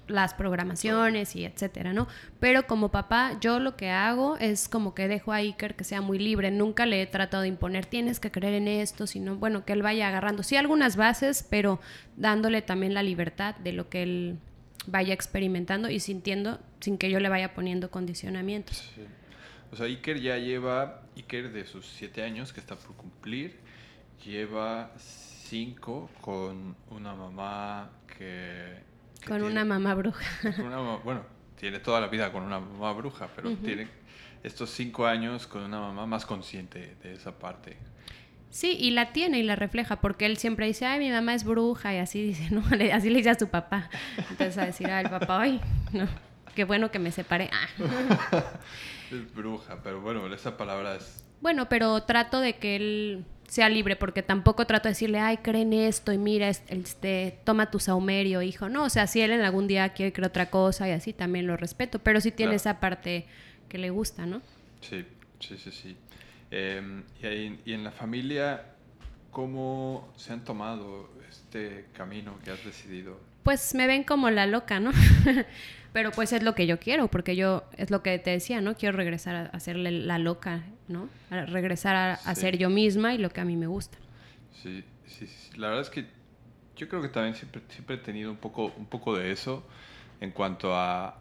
[0.09, 2.09] las programaciones y etcétera, ¿no?
[2.41, 6.01] Pero como papá, yo lo que hago es como que dejo a Iker que sea
[6.01, 6.51] muy libre.
[6.51, 9.83] Nunca le he tratado de imponer, tienes que creer en esto, sino, bueno, que él
[9.83, 11.81] vaya agarrando, sí, algunas bases, pero
[12.17, 14.39] dándole también la libertad de lo que él
[14.87, 18.91] vaya experimentando y sintiendo sin que yo le vaya poniendo condicionamientos.
[19.73, 23.59] O sea, Iker ya lleva, Iker de sus siete años que está por cumplir,
[24.25, 28.85] lleva cinco con una mamá que
[29.27, 30.25] con una mamá bruja.
[31.05, 31.23] bueno,
[31.59, 33.89] tiene toda la vida con una mamá bruja, pero tiene
[34.43, 37.77] estos cinco años con una mamá más consciente de esa parte.
[38.51, 41.45] Sí, y la tiene y la refleja, porque él siempre dice, ay, mi mamá es
[41.45, 42.63] bruja, y así dice, ¿no?
[42.93, 43.91] Así le dice a su papá.
[44.31, 45.61] Entonces a decir, al papá, ay,
[45.93, 46.07] no,
[46.55, 47.51] qué bueno que me separé.
[47.53, 48.45] Ah.
[49.11, 51.25] es bruja, pero bueno, esa palabra es...
[51.41, 55.73] Bueno, pero trato de que él sea libre, porque tampoco trato de decirle, ay, creen
[55.73, 58.69] esto y mira, este, toma tu saumerio, hijo.
[58.69, 61.47] No, o sea, si él en algún día quiere creer otra cosa y así, también
[61.47, 63.27] lo respeto, pero sí tiene esa parte
[63.69, 64.43] que le gusta, ¿no?
[64.81, 65.05] Sí,
[65.41, 65.97] sí, sí, sí.
[66.51, 68.65] Em, y, y, en la familia,
[69.31, 73.19] ¿cómo se han tomado este camino que has decidido?
[73.47, 74.91] Pues me ven como la loca, ¿no?
[75.93, 78.75] Pero pues es lo que yo quiero, porque yo, es lo que te decía, ¿no?
[78.75, 81.09] Quiero regresar a, hacerle la loca, ¿no?
[81.31, 83.99] A regresar a, ser yo misma y lo que a mí me gusta.
[84.51, 86.07] Sí, sí, sí, La verdad es que
[86.75, 89.65] yo creo que también siempre, siempre he tenido un poco, un poco de eso
[90.21, 91.17] en cuanto a...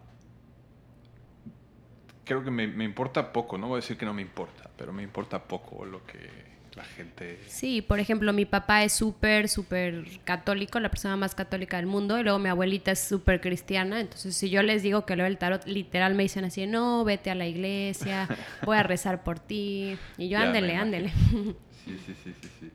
[2.24, 4.92] Creo que me, me importa poco, no voy a decir que no me importa, pero
[4.92, 6.45] me importa poco lo que
[6.76, 7.40] la gente...
[7.46, 12.18] Sí, por ejemplo, mi papá es súper, súper católico, la persona más católica del mundo,
[12.18, 15.38] y luego mi abuelita es súper cristiana, entonces si yo les digo que leo el
[15.38, 18.28] tarot, literal me dicen así, no, vete a la iglesia,
[18.64, 21.12] voy a rezar por ti, y yo, ándele, ándele.
[21.84, 22.70] Sí, sí, sí, sí, sí.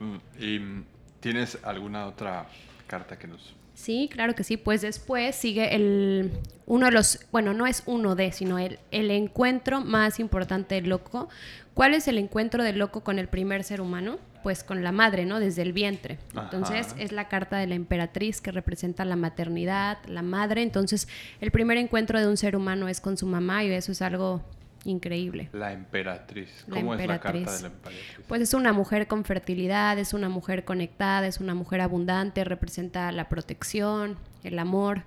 [0.00, 0.84] Mm, ¿Y
[1.20, 2.46] tienes alguna otra
[2.86, 4.56] carta que nos Sí, claro que sí.
[4.56, 6.32] Pues después sigue el
[6.66, 10.88] uno de los, bueno, no es uno de, sino el, el encuentro más importante del
[10.88, 11.28] loco.
[11.74, 14.18] ¿Cuál es el encuentro del loco con el primer ser humano?
[14.42, 15.38] Pues con la madre, ¿no?
[15.38, 16.18] Desde el vientre.
[16.34, 20.62] Entonces es la carta de la emperatriz que representa la maternidad, la madre.
[20.62, 21.06] Entonces
[21.40, 24.42] el primer encuentro de un ser humano es con su mamá y eso es algo
[24.84, 25.48] increíble.
[25.52, 26.64] La emperatriz.
[26.68, 28.26] ¿Cómo es la carta de la emperatriz?
[28.26, 33.10] Pues es una mujer con fertilidad, es una mujer conectada, es una mujer abundante, representa
[33.12, 35.04] la protección, el amor.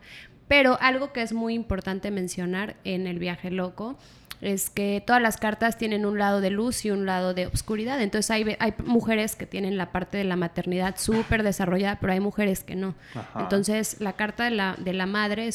[0.48, 3.98] Pero algo que es muy importante mencionar en el viaje loco
[4.42, 8.02] es que todas las cartas tienen un lado de luz y un lado de oscuridad.
[8.02, 12.20] Entonces hay, hay mujeres que tienen la parte de la maternidad súper desarrollada, pero hay
[12.20, 12.96] mujeres que no.
[13.40, 15.50] Entonces la carta de la, de la madre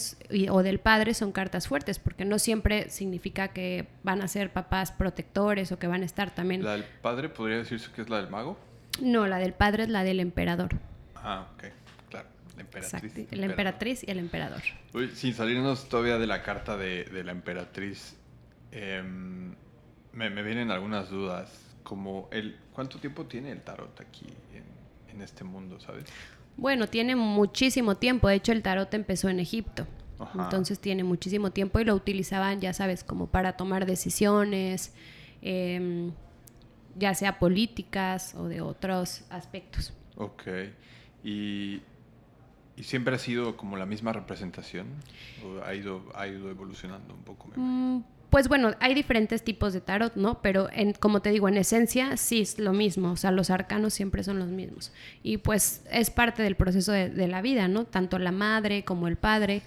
[0.50, 4.92] o del padre son cartas fuertes, porque no siempre significa que van a ser papás
[4.92, 6.62] protectores o que van a estar también.
[6.62, 8.56] ¿La del padre podría decirse que es la del mago?
[9.00, 10.76] No, la del padre es la del emperador.
[11.16, 11.64] Ah, ok.
[12.08, 13.32] Claro, la emperatriz.
[13.32, 14.62] la emperatriz y el emperador.
[15.14, 18.16] sin salirnos todavía de la carta de, de la emperatriz,
[18.78, 19.54] Em,
[20.12, 21.50] me, vienen algunas dudas,
[21.82, 26.04] como el, ¿cuánto tiempo tiene el tarot aquí en, este mundo, sabes?
[26.58, 28.28] Bueno, tiene muchísimo tiempo.
[28.28, 29.86] De hecho, el tarot empezó en Egipto.
[30.34, 34.92] Entonces tiene muchísimo tiempo y lo utilizaban, ya sabes, como para tomar decisiones,
[35.40, 36.12] em,
[36.96, 39.94] ya sea políticas o de otros aspectos.
[40.16, 40.42] Ok.
[41.24, 41.80] ¿Y,
[42.76, 44.86] y siempre ha sido como la misma representación?
[45.42, 47.48] ¿O ha ido, ha ido evolucionando un poco?
[47.56, 48.00] Mm,
[48.36, 50.42] pues bueno, hay diferentes tipos de tarot, ¿no?
[50.42, 53.94] Pero en, como te digo, en esencia sí es lo mismo, o sea, los arcanos
[53.94, 54.92] siempre son los mismos.
[55.22, 57.86] Y pues es parte del proceso de, la vida, ¿no?
[57.86, 59.62] Tanto la madre como el padre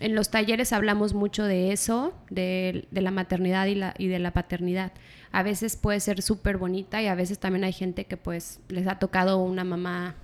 [0.00, 4.32] en los talleres hablamos mucho de eso, de, la maternidad y, la, y de la
[4.32, 4.90] paternidad.
[5.30, 8.88] A veces puede ser súper bonita y a veces también hay gente que pues les
[8.88, 10.16] ha tocado una mamá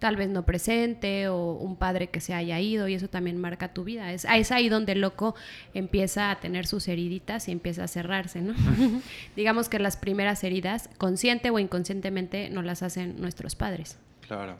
[0.00, 3.72] tal vez no presente o un padre que se haya ido y eso también marca
[3.72, 4.12] tu vida.
[4.12, 5.36] Es, es ahí donde el loco
[5.74, 8.54] empieza a tener sus heriditas y empieza a cerrarse, ¿no?
[9.36, 13.98] Digamos que las primeras heridas, consciente o inconscientemente, no las hacen nuestros padres.
[14.26, 14.56] Claro,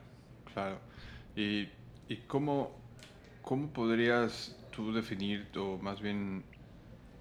[0.52, 0.78] claro.
[1.34, 1.68] ¿Y,
[2.08, 2.70] y cómo,
[3.40, 6.44] cómo podrías tú definir, o más bien,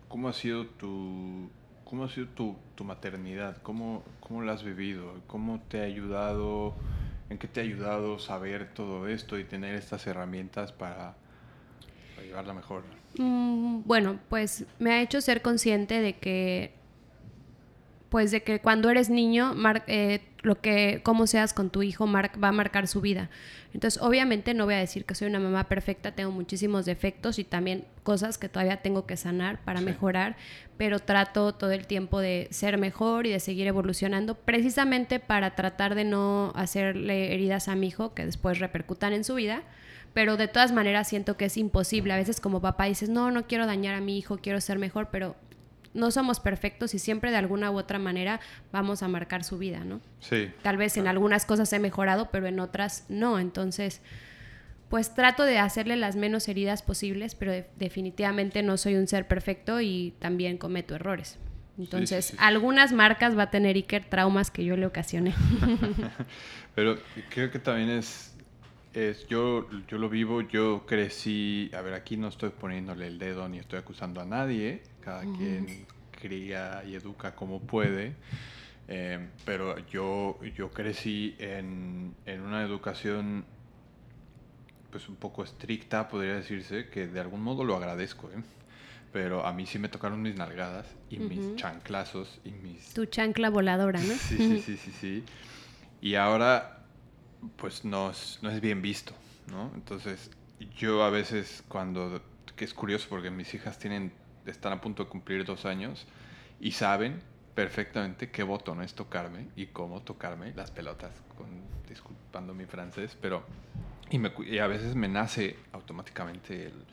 [0.10, 1.50] cómo ha sido tu,
[1.86, 3.62] cómo ha sido tu, tu maternidad?
[3.64, 5.22] ¿Cómo, ¿Cómo la has vivido?
[5.28, 6.76] ¿Cómo te ha ayudado?
[7.30, 11.16] ¿En qué te ha ayudado saber todo esto y tener estas herramientas para,
[12.24, 12.84] llevarla mejor?
[13.18, 16.74] Mm, bueno, pues me ha hecho ser consciente de que,
[18.10, 19.56] pues de que cuando eres niño,
[19.88, 23.30] eh, lo que, cómo seas con tu hijo va a marcar su vida.
[23.74, 27.44] Entonces, obviamente no voy a decir que soy una mamá perfecta, tengo muchísimos defectos y
[27.44, 30.38] también cosas que todavía tengo que sanar para mejorar,
[30.78, 35.94] pero trato todo el tiempo de ser mejor y de seguir evolucionando, precisamente para tratar
[35.94, 39.62] de no hacerle heridas a mi hijo que después repercutan en su vida.
[40.12, 42.12] Pero de todas maneras siento que es imposible.
[42.14, 45.10] A veces como papá dices, no, no quiero dañar a mi hijo, quiero ser mejor,
[45.12, 45.36] pero
[45.94, 48.40] no somos perfectos y siempre de alguna u otra manera
[48.72, 50.02] vamos a marcar su vida, ¿no?
[50.20, 50.52] Sí.
[50.62, 53.40] Tal vez en algunas cosas he mejorado, pero en otras no.
[53.40, 54.02] Entonces,
[54.90, 59.82] pues trato de hacerle las menos heridas posibles, pero definitivamente no soy un ser perfecto
[59.82, 61.38] y también cometo errores.
[61.78, 65.34] Entonces, algunas marcas va a tener Iker traumas que yo le ocasioné.
[66.76, 66.98] pero
[67.30, 68.36] creo que también es,
[69.00, 73.48] es yo, yo lo vivo, yo crecí, a ver, aquí no estoy poniéndole el dedo
[73.48, 78.16] ni estoy acusando a nadie, cada quien cría y educa como puede.
[78.88, 83.46] Eh, pero yo, yo crecí en, en, una educación
[84.90, 88.42] pues un poco estricta, podría decirse, que de algún modo lo agradezco, ¿eh?
[89.14, 92.94] Pero a mí sí me tocaron mis nalgadas y mis chanclazos y mis...
[92.94, 94.14] Tu chancla voladora, ¿no?
[94.14, 95.24] Sí, sí, sí, sí, sí.
[96.02, 96.79] Y ahora,
[97.56, 99.14] pues no es, no es bien visto,
[99.48, 99.72] ¿no?
[99.76, 100.32] Entonces,
[100.78, 102.22] yo a veces cuando...
[102.56, 104.12] que es curioso porque mis hijas tienen
[104.46, 106.08] están a punto de cumplir dos años
[106.60, 107.22] y saben
[107.56, 111.48] perfectamente qué botón es tocarme y cómo tocarme las pelotas, con,
[111.88, 113.44] disculpando mi francés, pero
[114.10, 116.86] y, me, y a veces me nace automáticamente el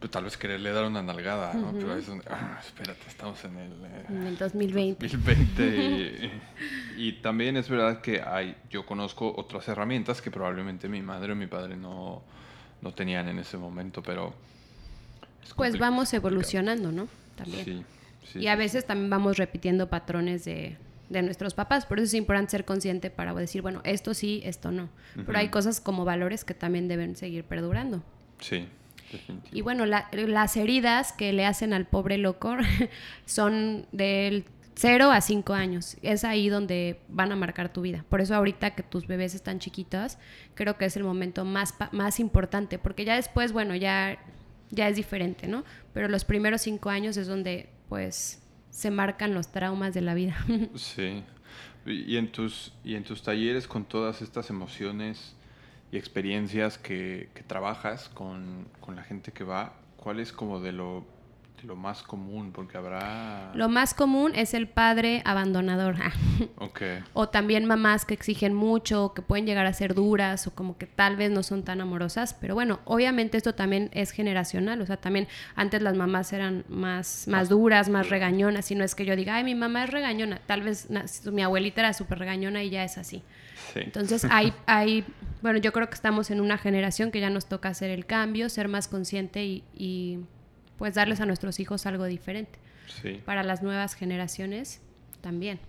[0.00, 1.72] pues, tal vez quererle dar una nalgada, ¿no?
[1.72, 5.06] Pero es un, ah, espérate, estamos en el, eh, en el 2020.
[5.06, 6.30] 2020
[6.96, 11.36] y, también es verdad que hay, yo conozco otras herramientas que probablemente mi madre o
[11.36, 12.22] mi padre no,
[12.80, 14.34] no tenían en ese momento, pero
[15.56, 17.08] pues vamos evolucionando, ¿no?
[17.36, 17.84] También.
[18.34, 20.76] y a veces también vamos repitiendo patrones de,
[21.10, 21.84] nuestros papás.
[21.84, 24.88] Por eso es importante ser consciente para decir, bueno, esto sí, esto no.
[25.26, 28.02] Pero hay cosas como valores que también deben seguir perdurando.
[28.38, 28.66] Sí.
[29.52, 32.56] Y bueno, las heridas que le hacen al pobre loco
[33.26, 34.44] son del
[34.74, 35.96] 0 a 5 años.
[36.02, 38.04] Es ahí donde van a marcar tu vida.
[38.08, 40.18] Por eso ahorita que tus bebés están chiquitos,
[40.54, 42.78] creo que es el momento más, más importante.
[42.78, 44.18] Porque ya después, bueno, ya
[44.70, 45.64] ya es diferente, ¿no?
[45.92, 50.36] Pero los primeros cinco años es donde, pues, se marcan los traumas de la vida.
[50.74, 51.22] sí.
[51.86, 55.34] Y en tus, y en tus talleres con todas estas emociones
[55.92, 60.72] y experiencias que, que trabajas con, con la gente que va, ¿cuál es como de
[60.72, 61.04] lo
[61.64, 63.52] lo más común, porque habrá...
[63.54, 65.96] Lo más común es el padre abandonador.
[66.56, 67.02] okay.
[67.12, 70.86] O también mamás que exigen mucho, que pueden llegar a ser duras o como que
[70.86, 72.34] tal vez no son tan amorosas.
[72.34, 74.80] Pero bueno, obviamente esto también es generacional.
[74.80, 78.70] O sea, también antes las mamás eran más, más duras, más regañonas.
[78.70, 80.40] Y no es que yo diga, ay, mi mamá es regañona.
[80.46, 80.88] Tal vez
[81.30, 83.22] mi abuelita era súper regañona y ya es así.
[83.74, 83.80] Sí.
[83.80, 85.04] Entonces hay, hay,
[85.42, 88.48] bueno, yo creo que estamos en una generación que ya nos toca hacer el cambio,
[88.48, 90.18] ser más consciente y
[90.80, 92.58] pues darles a nuestros hijos algo diferente.
[93.02, 93.20] Sí.
[93.26, 94.80] Para las nuevas generaciones
[95.20, 95.60] también.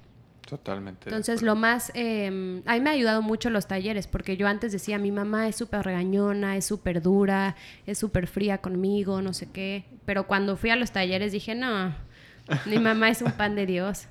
[0.48, 1.10] Totalmente.
[1.10, 2.28] Entonces, lo más, eh,
[2.66, 5.58] a mí me ha ayudado mucho los talleres, porque yo antes decía, mi mamá es
[5.58, 9.84] súper regañona, es súper dura, es súper fría conmigo, no sé qué.
[10.06, 11.94] Pero cuando fui a los talleres dije, no,
[12.66, 14.08] mi mamá es un pan de Dios.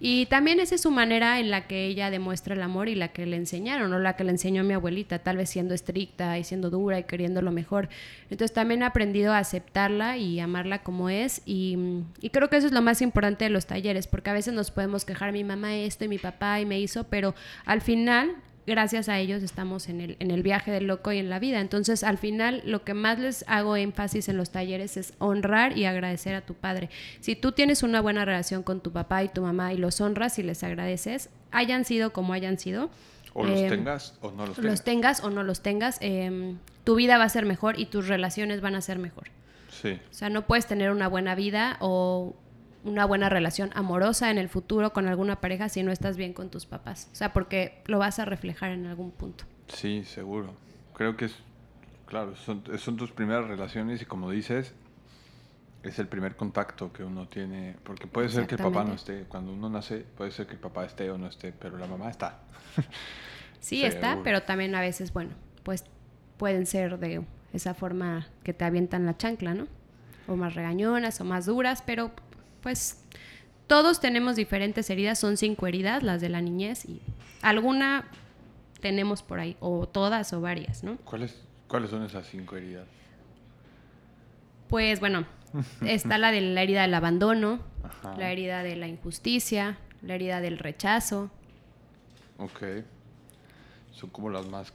[0.00, 3.08] Y también esa es su manera en la que ella demuestra el amor y la
[3.08, 6.44] que le enseñaron, o la que le enseñó mi abuelita, tal vez siendo estricta y
[6.44, 7.88] siendo dura y queriendo lo mejor.
[8.30, 11.76] Entonces también he aprendido a aceptarla y amarla como es y,
[12.20, 14.70] y creo que eso es lo más importante de los talleres, porque a veces nos
[14.70, 17.34] podemos quejar mi mamá esto y mi papá y me hizo, pero
[17.64, 18.36] al final
[18.68, 21.60] gracias a ellos estamos en el, en el viaje del loco y en la vida.
[21.60, 25.86] Entonces, al final, lo que más les hago énfasis en los talleres es honrar y
[25.86, 26.90] agradecer a tu padre.
[27.20, 30.38] Si tú tienes una buena relación con tu papá y tu mamá y los honras
[30.38, 32.90] y les agradeces, hayan sido como hayan sido.
[33.34, 34.70] O los em, tengas o no los tengas.
[34.70, 36.00] Los tengas o no los tengas.
[36.84, 39.28] Tu vida va a ser mejor y tus relaciones van a ser mejor.
[39.82, 39.98] Sí.
[40.10, 42.34] O sea, no puedes tener una buena vida o
[42.88, 46.50] una buena relación amorosa en el futuro con alguna pareja si no estás bien con
[46.50, 47.08] tus papás.
[47.12, 49.44] O sea, porque lo vas a reflejar en algún punto.
[49.68, 50.54] Sí, seguro.
[50.94, 51.36] Creo que es,
[52.06, 54.74] claro, son, son tus primeras relaciones y como dices,
[55.82, 59.24] es el primer contacto que uno tiene, porque puede ser que el papá no esté,
[59.28, 62.10] cuando uno nace, puede ser que el papá esté o no esté, pero la mamá
[62.10, 62.40] está.
[63.60, 65.30] sí, está, pero también a veces, bueno,
[65.62, 65.84] pues
[66.36, 67.22] pueden ser de
[67.52, 69.66] esa forma que te avientan la chancla, ¿no?
[70.26, 72.10] O más regañonas o más duras, pero
[72.68, 72.98] pues
[73.66, 77.00] todos tenemos diferentes heridas, son cinco heridas, las de la niñez, y
[77.40, 78.04] alguna
[78.82, 80.98] tenemos por ahí, o todas o varias, ¿no?
[80.98, 81.34] ¿Cuáles,
[81.66, 82.86] ¿cuáles son esas cinco heridas?
[84.68, 85.24] Pues bueno,
[85.80, 87.60] está la de la herida del abandono,
[88.18, 91.30] la herida de la injusticia, la herida del rechazo.
[92.36, 92.84] Ok.
[93.92, 94.74] Son como las más...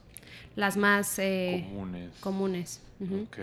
[0.56, 2.12] Las más eh, comunes.
[2.22, 2.82] Comunes.
[3.02, 3.38] Ok.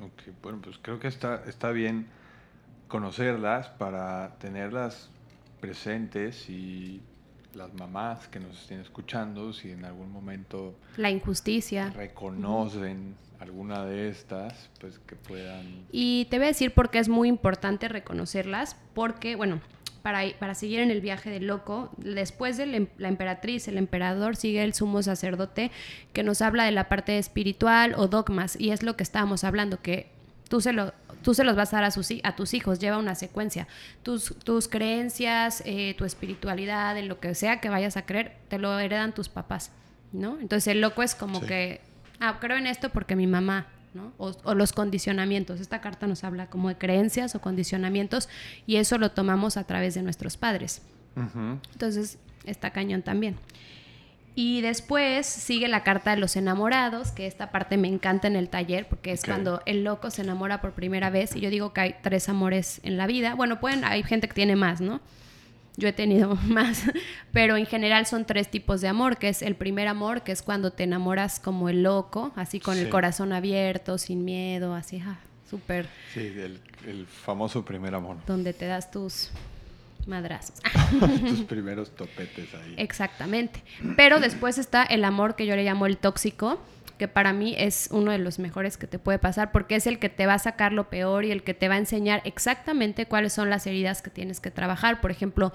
[0.00, 0.34] Ok.
[0.42, 2.08] Bueno, pues creo que está, está bien
[2.88, 5.10] conocerlas para tenerlas
[5.60, 7.00] presentes y
[7.54, 10.74] las mamás que nos estén escuchando, si en algún momento...
[10.96, 11.90] La injusticia.
[11.90, 15.86] Reconocen alguna de estas, pues que puedan...
[15.90, 19.60] Y te voy a decir por qué es muy importante reconocerlas, porque, bueno,
[20.02, 24.36] para, para seguir en el viaje del loco, después de em, la emperatriz, el emperador,
[24.36, 25.70] sigue el sumo sacerdote
[26.12, 29.80] que nos habla de la parte espiritual o dogmas, y es lo que estábamos hablando,
[29.80, 30.10] que
[30.48, 30.92] tú se lo
[31.26, 33.66] tú se los vas a dar a, sus, a tus hijos, lleva una secuencia.
[34.04, 38.60] Tus, tus creencias, eh, tu espiritualidad, en lo que sea que vayas a creer, te
[38.60, 39.72] lo heredan tus papás,
[40.12, 40.38] ¿no?
[40.38, 41.80] Entonces el loco es como que,
[42.20, 44.12] ah, creo en esto porque mi mamá, ¿no?
[44.18, 45.58] O, los condicionamientos.
[45.58, 48.28] Esta carta nos habla como de creencias o condicionamientos
[48.64, 50.82] y eso lo tomamos a través de nuestros padres.
[51.16, 53.36] Entonces, está cañón también.
[54.38, 58.50] Y después sigue la carta de los enamorados, que esta parte me encanta en el
[58.50, 61.34] taller, porque es cuando el loco se enamora por primera vez.
[61.34, 63.34] Y yo digo que hay tres amores en la vida.
[63.34, 65.00] Bueno, pueden, hay gente que tiene más, ¿no?
[65.78, 66.82] Yo he tenido más,
[67.32, 70.42] pero en general son tres tipos de amor, que es el primer amor, que es
[70.42, 75.18] cuando te enamoras como el loco, así con el corazón abierto, sin miedo, así, ah,
[75.48, 75.86] súper.
[76.12, 78.18] Sí, el, el famoso primer amor.
[78.26, 79.30] Donde te das tus
[80.06, 80.60] madrazos.
[81.28, 82.74] Tus primeros topetes ahí.
[82.76, 83.62] Exactamente.
[83.96, 86.60] Pero después está el amor que yo le llamo el tóxico,
[86.98, 89.98] que para mí es uno de los mejores que te puede pasar porque es el
[89.98, 93.06] que te va a sacar lo peor y el que te va a enseñar exactamente
[93.06, 95.00] cuáles son las heridas que tienes que trabajar.
[95.00, 95.52] Por ejemplo,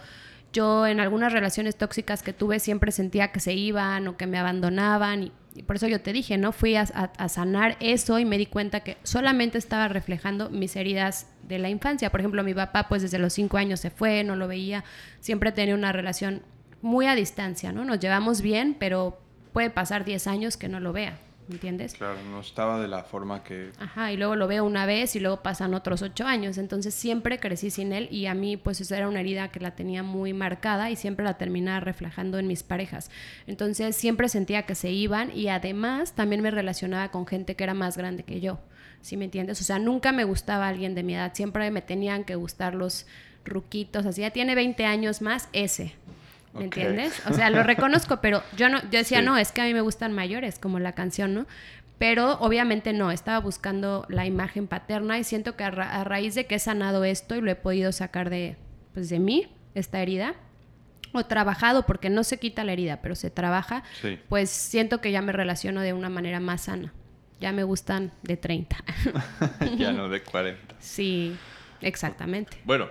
[0.53, 4.37] yo en algunas relaciones tóxicas que tuve siempre sentía que se iban o que me
[4.37, 5.31] abandonaban y,
[5.67, 6.53] por eso yo te dije, ¿no?
[6.53, 6.85] Fui a,
[7.27, 12.09] sanar eso y me di cuenta que solamente estaba reflejando mis heridas de la infancia.
[12.09, 14.85] Por ejemplo, mi papá pues desde los cinco años se fue, no lo veía,
[15.19, 16.41] siempre tenía una relación
[16.81, 17.83] muy a distancia, ¿no?
[17.83, 19.19] Nos llevamos bien, pero
[19.51, 21.19] puede pasar 10 años que no lo vea.
[21.51, 21.93] ¿Entiendes?
[21.93, 23.71] Claro, no estaba de la forma que...
[23.79, 27.39] Ajá, y luego lo veo una vez y luego pasan otros ocho años, entonces siempre
[27.39, 30.33] crecí sin él y a mí pues eso era una herida que la tenía muy
[30.33, 33.11] marcada y siempre la terminaba reflejando en mis parejas.
[33.47, 37.73] Entonces siempre sentía que se iban y además también me relacionaba con gente que era
[37.73, 38.59] más grande que yo,
[39.01, 39.61] ¿sí me entiendes?
[39.61, 43.05] O sea, nunca me gustaba alguien de mi edad, siempre me tenían que gustar los
[43.43, 45.93] ruquitos, así ya tiene 20 años más, ese.
[46.53, 47.21] ¿Me entiendes?
[47.27, 49.81] O sea, lo reconozco, pero yo no, yo decía, no, es que a mí me
[49.81, 51.45] gustan mayores, como la canción, ¿no?
[51.97, 56.55] Pero obviamente no, estaba buscando la imagen paterna y siento que a, raíz de que
[56.55, 58.57] he sanado esto y lo he podido sacar de,
[58.93, 60.35] pues, de mí, esta herida,
[61.13, 63.83] o trabajado, porque no se quita la herida, pero se trabaja,
[64.29, 66.93] pues siento que ya me relaciono de una manera más sana.
[67.39, 68.77] Ya me gustan de 30.
[69.77, 70.75] ya no de 40.
[70.79, 71.35] Sí,
[71.81, 72.57] exactamente.
[72.65, 72.87] Bueno,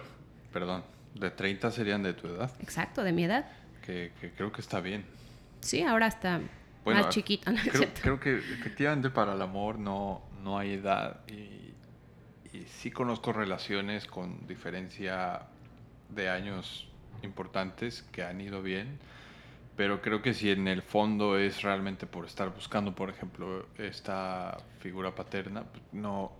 [0.52, 0.84] perdón.
[1.14, 2.50] De 30 serían de tu edad.
[2.60, 3.46] Exacto, de mi edad.
[3.82, 5.04] Que, creo que está bien.
[5.60, 6.40] Sí, ahora está
[6.84, 7.50] más chiquito.
[8.02, 11.20] creo, que efectivamente para el amor no, no hay edad.
[11.28, 11.74] Y,
[12.56, 15.42] y sí conozco relaciones con diferencia
[16.08, 16.88] de años
[17.22, 18.98] importantes que han ido bien.
[19.76, 24.58] Pero creo que si en el fondo es realmente por estar buscando, por ejemplo, esta
[24.80, 26.32] figura paterna, pues no,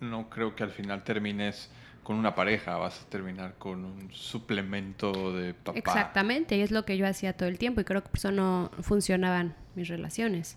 [0.00, 1.70] no creo que al final termines
[2.04, 5.78] con una pareja, vas a terminar con un suplemento de papá.
[5.78, 8.30] Exactamente, y es lo que yo hacía todo el tiempo y creo que por eso
[8.30, 10.56] no funcionaban mis relaciones.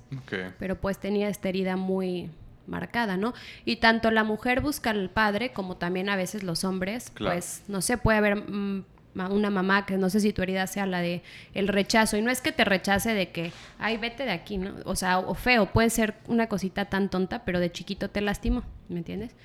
[0.59, 2.29] Pero pues tenía esta herida muy
[2.67, 3.33] marcada, ¿no?
[3.63, 7.81] Y tanto la mujer busca al padre como también a veces los hombres, pues no
[7.81, 8.83] sé, puede haber mm,
[9.15, 12.29] una mamá que no sé si tu herida sea la de el rechazo y no
[12.29, 15.65] es que te rechace de que ay vete de aquí no o sea o feo
[15.65, 19.35] puede ser una cosita tan tonta pero de chiquito te lastimó me entiendes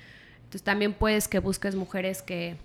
[0.53, 2.57] entonces también puedes que busques mujeres que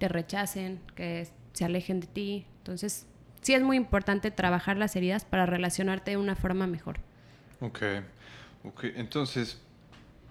[0.00, 2.46] te rechacen, que se alejen de ti.
[2.58, 3.06] Entonces
[3.40, 6.98] sí es muy importante trabajar las heridas para relacionarte de una forma mejor.
[7.60, 7.82] Ok,
[8.66, 9.60] Ok, entonces,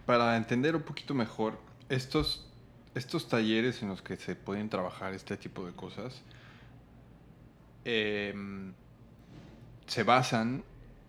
[0.06, 1.58] para entender un poquito mejor,
[1.88, 2.52] estos,
[2.94, 6.22] estos talleres en los que se pueden trabajar este tipo de cosas,
[7.86, 8.74] em,
[9.88, 10.66] se basan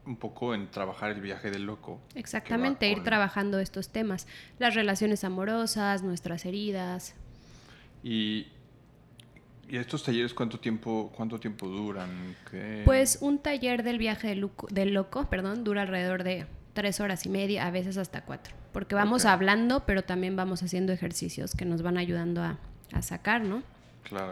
[0.06, 2.00] un poco en trabajar el viaje del loco.
[2.14, 4.26] Exactamente, ir trabajando estos temas,
[4.58, 7.14] las relaciones amorosas, nuestras heridas.
[8.02, 8.46] Y,
[9.68, 12.36] ¿Y estos talleres cuánto tiempo, cuánto tiempo duran?
[12.84, 17.26] Pues un taller del viaje del loco, del loco, perdón, dura alrededor de tres horas
[17.26, 18.54] y media, a veces hasta cuatro.
[18.72, 22.58] Porque vamos hablando, pero también vamos haciendo ejercicios que nos van ayudando a,
[22.92, 23.62] a sacar, ¿no?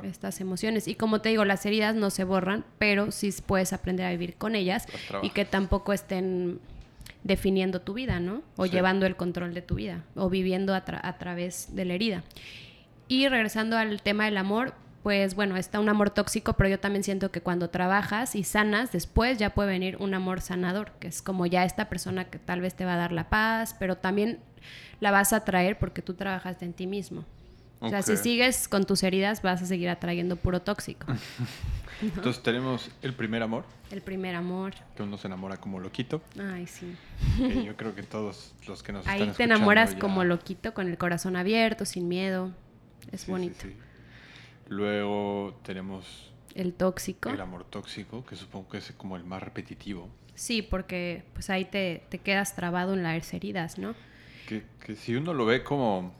[0.03, 0.89] Estas emociones.
[0.89, 4.37] Y como te digo, las heridas no se borran, pero sí puedes aprender a vivir
[4.37, 4.87] con ellas
[5.23, 6.61] y que tampoco estén
[7.23, 8.43] definiendo tu vida, ¿no?
[8.57, 12.23] O llevando el control de tu vida, o viviendo a, a través de la herida.
[13.09, 17.05] Y regresando al tema del amor, pues bueno, está un amor tóxico, pero yo también
[17.05, 21.21] siento que cuando trabajas y sanas, después ya puede venir un amor sanador, que es
[21.21, 24.39] como ya esta persona que tal vez te va a dar la paz, pero también
[25.01, 27.27] la vas a traer porque tú trabajaste en ti mismo.
[27.81, 31.07] O sea, si sigues con tus heridas, vas a seguir atrayendo puro tóxico.
[32.03, 33.65] Entonces tenemos el primer amor.
[33.91, 34.75] El primer amor.
[34.97, 36.23] Que uno se enamora como loquito.
[36.39, 36.97] Ay, sí.
[37.65, 40.99] yo creo que todos los que nos Ahí están te enamoras como loquito, con el
[40.99, 42.53] corazón abierto, sin miedo.
[43.13, 43.67] Es bonito.
[44.69, 46.33] Luego tenemos...
[46.55, 47.31] El tóxico.
[47.31, 50.09] El amor tóxico, que supongo que es como el más repetitivo.
[50.37, 53.95] Sí, porque pues ahí te, te quedas trabado en las heridas, ¿no?
[54.49, 56.13] Que, que si uno lo ve como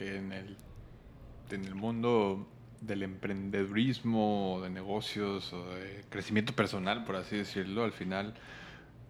[0.00, 0.56] en el,
[1.50, 2.48] en el mundo
[2.80, 8.34] del emprendedurismo, de negocios o de crecimiento personal, por así decirlo, al final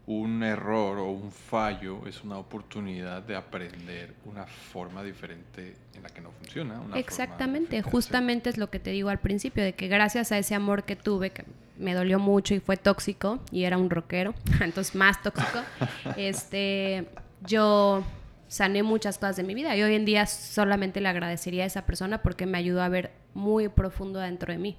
[0.06, 6.08] un error o un fallo es una oportunidad de aprender una forma diferente en la
[6.08, 6.80] que no funciona.
[6.96, 10.82] Exactamente, justamente es lo que te digo al principio, de que gracias a ese amor
[10.82, 11.44] que tuve, que
[11.78, 15.60] me dolió mucho y fue tóxico, y era un rockero, entonces más tóxico,
[16.16, 17.06] este,
[17.46, 18.02] yo
[18.50, 21.86] sané muchas cosas de mi vida y hoy en día solamente le agradecería a esa
[21.86, 24.76] persona porque me ayudó a ver muy profundo dentro de mí,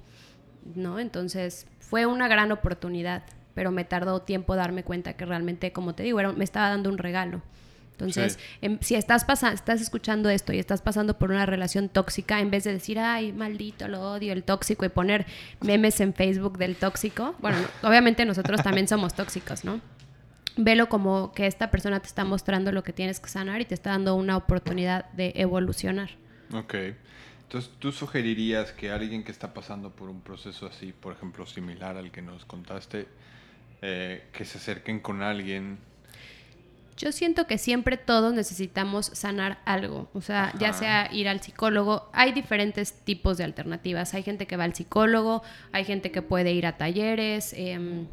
[0.76, 1.00] ¿no?
[1.00, 6.04] Entonces fue una gran oportunidad, pero me tardó tiempo darme cuenta que realmente, como te
[6.04, 7.42] digo, me estaba dando un regalo.
[7.94, 12.42] Entonces, em, si estás, pasando, estás escuchando esto y estás pasando por una relación tóxica,
[12.42, 15.26] en vez de decir, ay, maldito, lo odio, el tóxico, y poner
[15.62, 19.80] memes en Facebook del tóxico, bueno, obviamente nosotros también somos tóxicos, ¿no?
[20.58, 23.74] Velo como que esta persona te está mostrando lo que tienes que sanar y te
[23.74, 26.12] está dando una oportunidad de evolucionar.
[26.54, 26.76] Ok.
[27.44, 31.98] Entonces, ¿tú sugerirías que alguien que está pasando por un proceso así, por ejemplo, similar
[31.98, 33.08] al que nos contaste,
[33.82, 35.78] eh, que se acerquen con alguien?
[36.96, 42.10] Yo siento que siempre todos necesitamos sanar algo, o sea, ya sea ir al psicólogo,
[42.14, 45.42] hay diferentes tipos de alternativas, hay gente que va al psicólogo,
[45.72, 48.06] hay gente que puede ir a talleres, eh,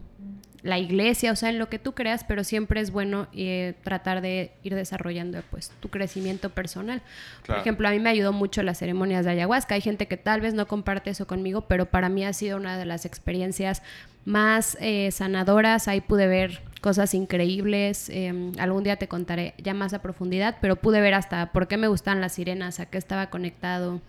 [0.62, 4.20] la iglesia, o sea, en lo que tú creas, pero siempre es bueno eh, tratar
[4.20, 7.00] de ir desarrollando pues tu crecimiento personal.
[7.46, 9.76] Por ejemplo, a mí me ayudó mucho las ceremonias de ayahuasca.
[9.76, 12.76] Hay gente que tal vez no comparte eso conmigo, pero para mí ha sido una
[12.76, 13.82] de las experiencias
[14.24, 15.86] más eh, sanadoras.
[15.86, 18.10] Ahí pude ver cosas increíbles.
[18.10, 21.76] Em, algún día te contaré ya más a profundidad, pero pude ver hasta por qué
[21.76, 24.00] me gustan las sirenas, a qué estaba conectado.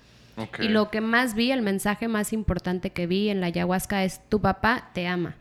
[0.60, 4.22] Y lo que más vi, el mensaje más importante que vi en la ayahuasca es
[4.30, 5.36] tu papá te ama.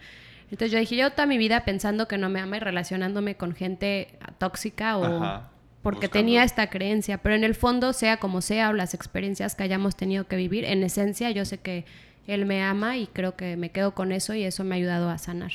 [0.51, 3.55] Entonces yo dije, yo toda mi vida pensando que no me ama y relacionándome con
[3.55, 5.43] gente tóxica o
[5.83, 9.63] porque tenía esta creencia, pero en el fondo, sea como sea, o las experiencias que
[9.63, 11.85] hayamos tenido que vivir, en esencia yo sé que
[12.27, 15.09] él me ama y creo que me quedo con eso y eso me ha ayudado
[15.09, 15.53] a sanar.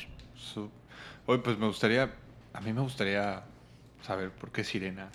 [1.26, 2.10] Hoy pues me gustaría,
[2.52, 3.42] a mí me gustaría
[4.02, 5.08] saber por qué Sirena.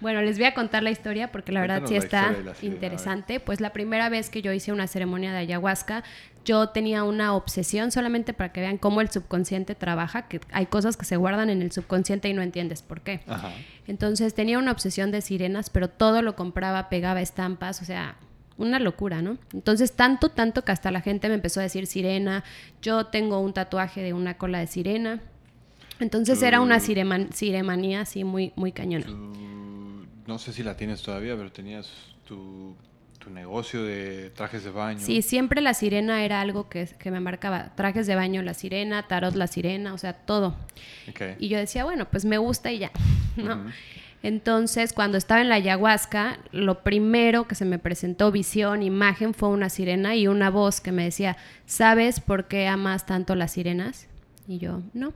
[0.00, 3.40] Bueno, les voy a contar la historia porque la verdad sí está interesante.
[3.40, 6.04] Pues la primera vez que yo hice una ceremonia de ayahuasca,
[6.44, 10.96] yo tenía una obsesión solamente para que vean cómo el subconsciente trabaja, que hay cosas
[10.96, 13.20] que se guardan en el subconsciente y no entiendes por qué.
[13.86, 18.16] Entonces tenía una obsesión de sirenas, pero todo lo compraba, pegaba estampas, o sea,
[18.56, 19.38] una locura, ¿no?
[19.52, 22.44] Entonces tanto, tanto que hasta la gente me empezó a decir sirena,
[22.82, 25.20] yo tengo un tatuaje de una cola de sirena.
[26.00, 29.06] Entonces era una siremanía así muy, muy cañona
[30.28, 31.90] no sé si la tienes todavía, pero tenías
[32.26, 32.76] tu,
[33.30, 35.00] negocio de trajes de baño.
[35.00, 37.74] Sí, siempre la sirena era algo que, me marcaba.
[37.74, 40.56] Trajes de baño, la sirena, tarot, la sirena, o sea, todo.
[41.38, 42.90] Y yo decía, bueno, pues me gusta y ya,
[43.36, 43.66] ¿no?
[44.22, 49.48] Entonces, cuando estaba en la ayahuasca, lo primero que se me presentó visión, imagen, fue
[49.48, 54.08] una sirena y una voz que me decía, ¿sabes por qué amas tanto las sirenas?
[54.48, 55.12] Y yo, no.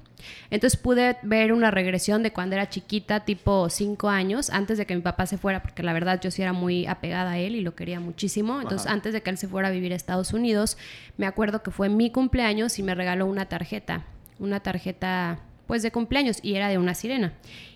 [0.51, 4.95] Entonces pude ver una regresión de cuando era chiquita, tipo cinco años, antes de que
[4.95, 7.63] mi papá se fuera, porque la verdad yo sí era muy apegada a él y
[7.63, 8.61] lo quería muchísimo.
[8.61, 10.77] Entonces, antes de que él se fuera a vivir a Estados Unidos,
[11.17, 14.05] me acuerdo que fue mi cumpleaños y me regaló una tarjeta,
[14.39, 17.33] una tarjeta pues de cumpleaños y era de una sirena.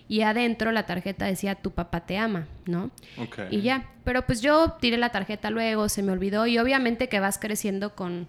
[0.07, 2.91] Y adentro la tarjeta decía tu papá te ama, ¿no?
[3.17, 3.39] Ok.
[3.49, 7.19] Y ya, pero pues yo tiré la tarjeta luego, se me olvidó y obviamente que
[7.19, 8.27] vas creciendo con,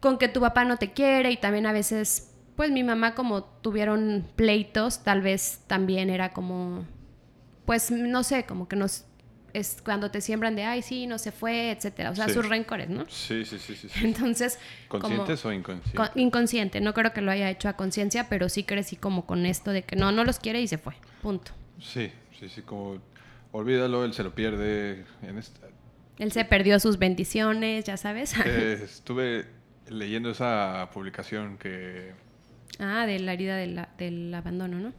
[0.00, 3.44] con que tu papá no te quiere y también a veces, pues mi mamá como
[3.44, 6.86] tuvieron pleitos, tal vez también era como,
[7.66, 9.04] pues no sé, como que nos
[9.54, 12.10] es cuando te siembran de, ay, sí, no se fue, etcétera.
[12.10, 12.32] O sea, Sí.
[12.32, 13.04] sus rencores, ¿no?
[13.10, 13.88] Sí, sí, sí, sí.
[13.90, 14.00] sí.
[14.02, 15.94] Entonces, como- ¿Conscientes o inconscientes?
[16.10, 19.44] con- inconsciente, no creo que lo haya hecho a conciencia, pero sí crecí como con
[19.44, 20.94] esto de que no, no los quiere y se fue.
[21.20, 21.52] Punto.
[21.80, 22.96] Sí, sí, sí, como
[23.50, 25.04] olvídalo, él se lo pierde.
[25.20, 25.68] En esta,
[26.18, 28.34] Él se perdió sus bendiciones, ya sabes.
[28.46, 29.44] eh, estuve
[29.90, 32.12] leyendo esa publicación que,
[32.78, 34.92] ah, de la herida de la- del abandono, ¿no?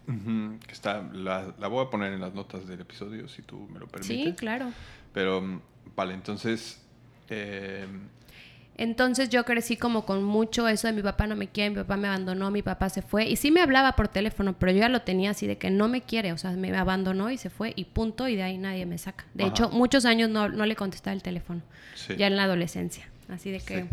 [0.65, 3.79] que está, la, la voy a poner en las notas del episodio si tú me
[3.79, 4.25] lo permites.
[4.25, 4.71] Sí, claro.
[5.13, 5.61] Pero, mm,
[5.95, 6.81] vale, entonces,
[7.29, 7.85] eh,
[8.75, 11.95] Entonces yo crecí como con mucho eso de mi papá no me quiere, mi papá
[11.95, 13.29] me abandonó, mi papá se fue.
[13.29, 15.87] Y sí me hablaba por teléfono, pero yo ya lo tenía así de que no
[15.87, 18.87] me quiere, o sea, me abandonó y se fue y punto, y de ahí nadie
[18.87, 19.25] me saca.
[19.35, 19.51] De Ajá.
[19.51, 21.61] hecho, muchos años no, no le contestaba el teléfono,
[21.93, 23.07] sí, ya en la adolescencia.
[23.29, 23.89] Así de que, Sí.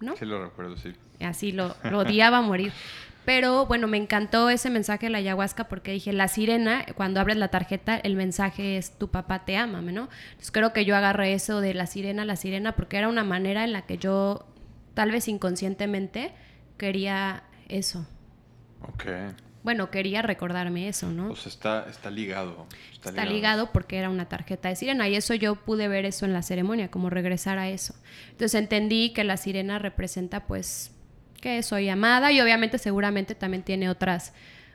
[0.00, 0.16] ¿no?
[0.16, 0.92] sí lo recuerdo, sí.
[1.20, 2.72] Así lo, lo odiaba a morir.
[3.24, 7.36] Pero bueno, me encantó ese mensaje de la ayahuasca porque dije, la sirena, cuando abres
[7.36, 10.08] la tarjeta, el mensaje es tu papá te ama, ¿no?
[10.30, 13.64] Entonces creo que yo agarré eso de la sirena, la sirena, porque era una manera
[13.64, 14.46] en la que yo,
[14.92, 16.32] tal vez inconscientemente,
[16.76, 18.06] quería eso.
[18.82, 19.04] Ok.
[19.62, 21.28] Bueno, quería recordarme eso, ¿no?
[21.28, 22.66] Pues está, está ligado.
[22.92, 26.26] Está, Está ligado porque era una tarjeta de sirena y eso yo pude ver eso
[26.26, 27.94] en la ceremonia, como regresar a eso.
[28.32, 30.93] Entonces entendí que la sirena representa pues
[31.44, 34.32] que soy amada y obviamente seguramente también tiene otras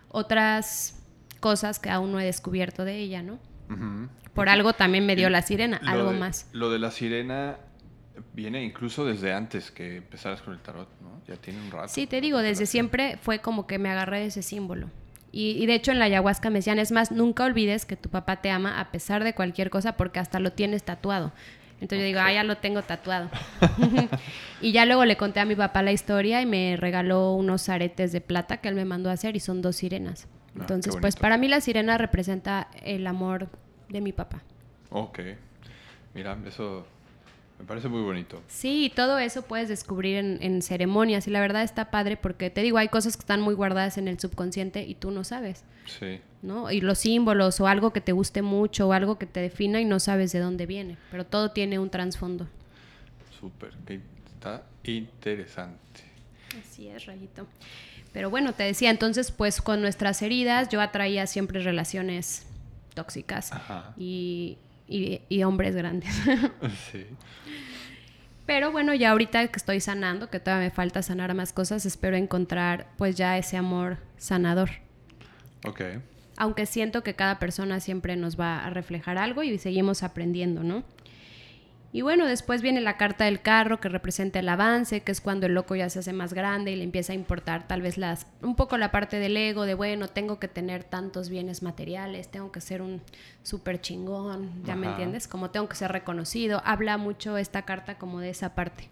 [0.09, 0.95] otras
[1.39, 3.39] cosas que aún no he descubierto de ella, ¿no?
[4.35, 6.47] Por algo también me dio la sirena, algo de- más.
[6.53, 7.57] Lo de la sirena
[8.33, 11.21] viene incluso desde antes que empezaras con el tarot, ¿no?
[11.27, 11.87] Ya tiene un rato.
[11.87, 14.89] Sí, te digo, desde siempre fue como que me agarré de ese símbolo.
[15.31, 18.09] Y, y de hecho en la ayahuasca me decían, es más, nunca olvides que tu
[18.09, 21.31] papá te ama a pesar de cualquier cosa porque hasta lo tienes tatuado.
[21.81, 23.29] Entonces yo digo, ah, ya lo tengo tatuado.
[24.61, 28.11] y ya luego le conté a mi papá la historia y me regaló unos aretes
[28.11, 30.27] de plata que él me mandó a hacer y son dos sirenas.
[30.55, 33.47] Ah, Entonces, pues para mí la sirena representa el amor
[33.87, 34.43] de mi papá.
[34.89, 35.19] Ok.
[36.13, 36.85] Mira, eso
[37.59, 38.41] me parece muy bonito.
[38.47, 42.61] Sí, todo eso puedes descubrir en, en ceremonias y la verdad está padre porque te
[42.61, 46.21] digo, hay cosas que están muy guardadas en el subconsciente y tú no sabes, Sí.
[46.41, 46.71] ¿no?
[46.71, 49.85] Y los símbolos o algo que te guste mucho o algo que te defina y
[49.85, 52.47] no sabes de dónde viene, pero todo tiene un trasfondo.
[53.39, 53.73] Súper.
[54.33, 56.01] Está interesante.
[56.61, 57.45] Así es, Rayito.
[58.13, 62.45] Pero bueno, te decía, entonces pues con nuestras heridas yo atraía siempre relaciones
[62.95, 63.93] tóxicas Ajá.
[63.97, 64.57] y,
[64.89, 66.13] y- y hombres grandes.
[66.91, 67.05] Sí.
[68.45, 72.17] Pero bueno, ya ahorita que estoy sanando, que todavía me falta sanar más cosas, espero
[72.17, 74.69] encontrar pues ya ese amor sanador.
[75.67, 75.81] Ok.
[76.37, 80.83] Aunque siento que cada persona siempre nos va a reflejar algo y seguimos aprendiendo, ¿no?
[81.91, 85.47] Y bueno, después viene la carta del carro que representa el avance, que es cuando
[85.47, 88.27] el loco ya se hace más grande y le empieza a importar tal vez las
[88.43, 92.51] un poco la parte del ego de bueno, tengo que tener tantos bienes materiales, tengo
[92.51, 93.01] que ser un
[93.41, 95.27] súper chingón, ¿ya me entiendes?
[95.27, 96.61] Como tengo que ser reconocido.
[96.63, 98.89] Habla mucho esta carta como de esa parte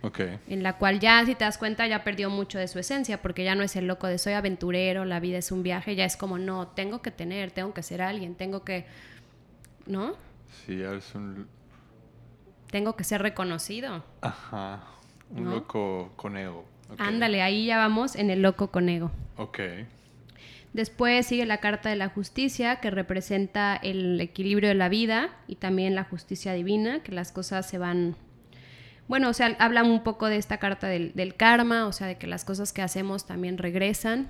[0.00, 0.20] Ok.
[0.48, 3.44] en la cual ya, si te das cuenta, ya perdió mucho de su esencia, porque
[3.44, 6.16] ya no es el loco de soy aventurero, la vida es un viaje, ya es
[6.16, 8.86] como, no, tengo que tener, tengo que ser alguien, tengo que,
[9.86, 10.14] ¿no?
[10.64, 11.46] Sí, es un.
[12.70, 14.04] Tengo que ser reconocido.
[14.20, 14.84] Ajá.
[15.30, 15.50] Un ¿No?
[15.52, 16.64] loco con ego.
[16.98, 19.10] Ándale, ahí ya vamos en el loco con ego.
[19.36, 19.60] Ok.
[20.72, 25.56] Después sigue la carta de la justicia, que representa el equilibrio de la vida y
[25.56, 28.16] también la justicia divina, que las cosas se van...
[29.06, 32.16] Bueno, o sea, habla un poco de esta carta del, del karma, o sea, de
[32.18, 34.28] que las cosas que hacemos también regresan.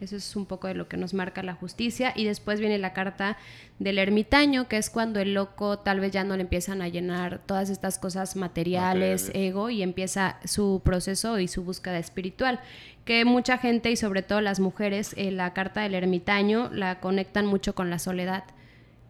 [0.00, 2.12] Eso es un poco de lo que nos marca la justicia.
[2.14, 3.38] Y después viene la carta
[3.78, 7.40] del ermitaño, que es cuando el loco tal vez ya no le empiezan a llenar
[7.46, 9.48] todas estas cosas materiales, Materiales.
[9.48, 12.60] ego, y empieza su proceso y su búsqueda espiritual.
[13.04, 17.46] Que mucha gente, y sobre todo las mujeres, eh, la carta del ermitaño la conectan
[17.46, 18.44] mucho con la soledad.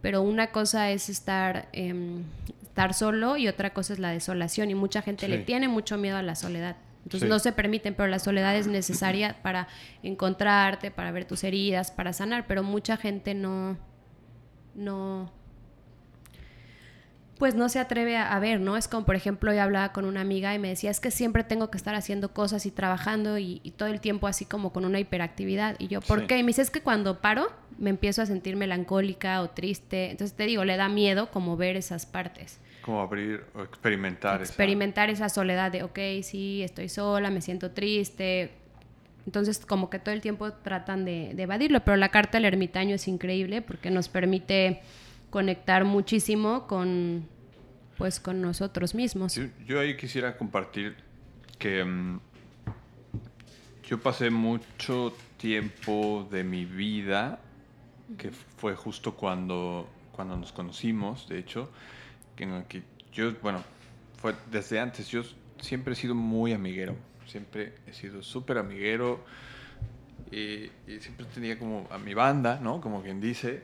[0.03, 2.23] Pero una cosa es estar, em,
[2.63, 4.71] estar solo y otra cosa es la desolación.
[4.71, 6.77] Y mucha gente le tiene mucho miedo a la soledad.
[7.07, 7.31] Entonces Sí.
[7.31, 9.69] no se permiten, pero la soledad es necesaria para
[10.03, 13.77] encontrarte, para ver tus heridas, para sanar, pero mucha gente no,
[14.75, 15.31] no,
[17.39, 18.77] pues no se atreve a, a ver, ¿no?
[18.77, 21.45] Es como, por ejemplo, yo hablaba con una amiga y me decía, es que siempre
[21.45, 24.85] tengo que estar haciendo cosas y trabajando y, y todo el tiempo así como con
[24.87, 25.77] una hiperactividad.
[25.79, 26.27] Y yo, ¿por Sí.
[26.27, 26.39] qué?
[26.39, 30.11] Y me dice, es que cuando paro me empiezo a sentir melancólica o triste.
[30.11, 32.59] Entonces te digo, le da miedo como ver esas partes.
[32.87, 37.73] Como abrir o experimentar esa- Experimentar esa soledad de, ok, sí, estoy sola, me siento
[37.73, 38.53] triste,
[39.27, 43.09] Entonces, como que todo el tiempo tratan de, evadirlo, pero la carta del ermitaño es
[43.09, 44.83] increíble porque nos permite
[45.31, 47.27] conectar muchísimo con,
[47.99, 49.37] pues, con nosotros mismos.
[49.67, 50.95] Yo, ahí quisiera compartir
[51.59, 52.21] que mm,
[53.89, 57.41] yo pasé mucho tiempo de mi vida,
[58.19, 61.69] que fue justo cuando, cuando nos conocimos, de hecho,
[62.45, 62.83] en el que
[63.13, 63.63] yo, bueno,
[64.21, 65.23] fue desde antes, yo
[65.61, 69.21] siempre he sido muy amiguero siempre he sido súper amiguero
[70.31, 70.71] y,
[71.01, 72.81] siempre tenía como a mi banda, ¿no?
[72.81, 73.63] Como quien dice.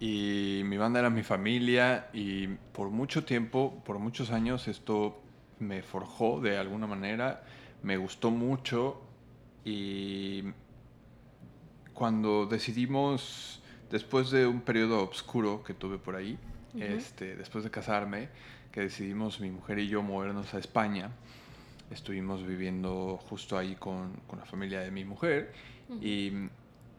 [0.00, 5.20] Y mi banda era mi familia y por mucho tiempo, por muchos años, esto
[5.58, 7.44] me forjó de alguna manera,
[7.82, 9.02] me gustó mucho
[9.62, 10.44] y
[11.92, 16.38] cuando decidimos, después de un periodo oscuro que tuve por ahí,
[16.78, 18.28] este, después de casarme,
[18.72, 21.10] que decidimos mi mujer y yo movernos a España,
[21.90, 25.52] estuvimos viviendo justo ahí con, con la familia de mi mujer
[26.00, 26.32] y,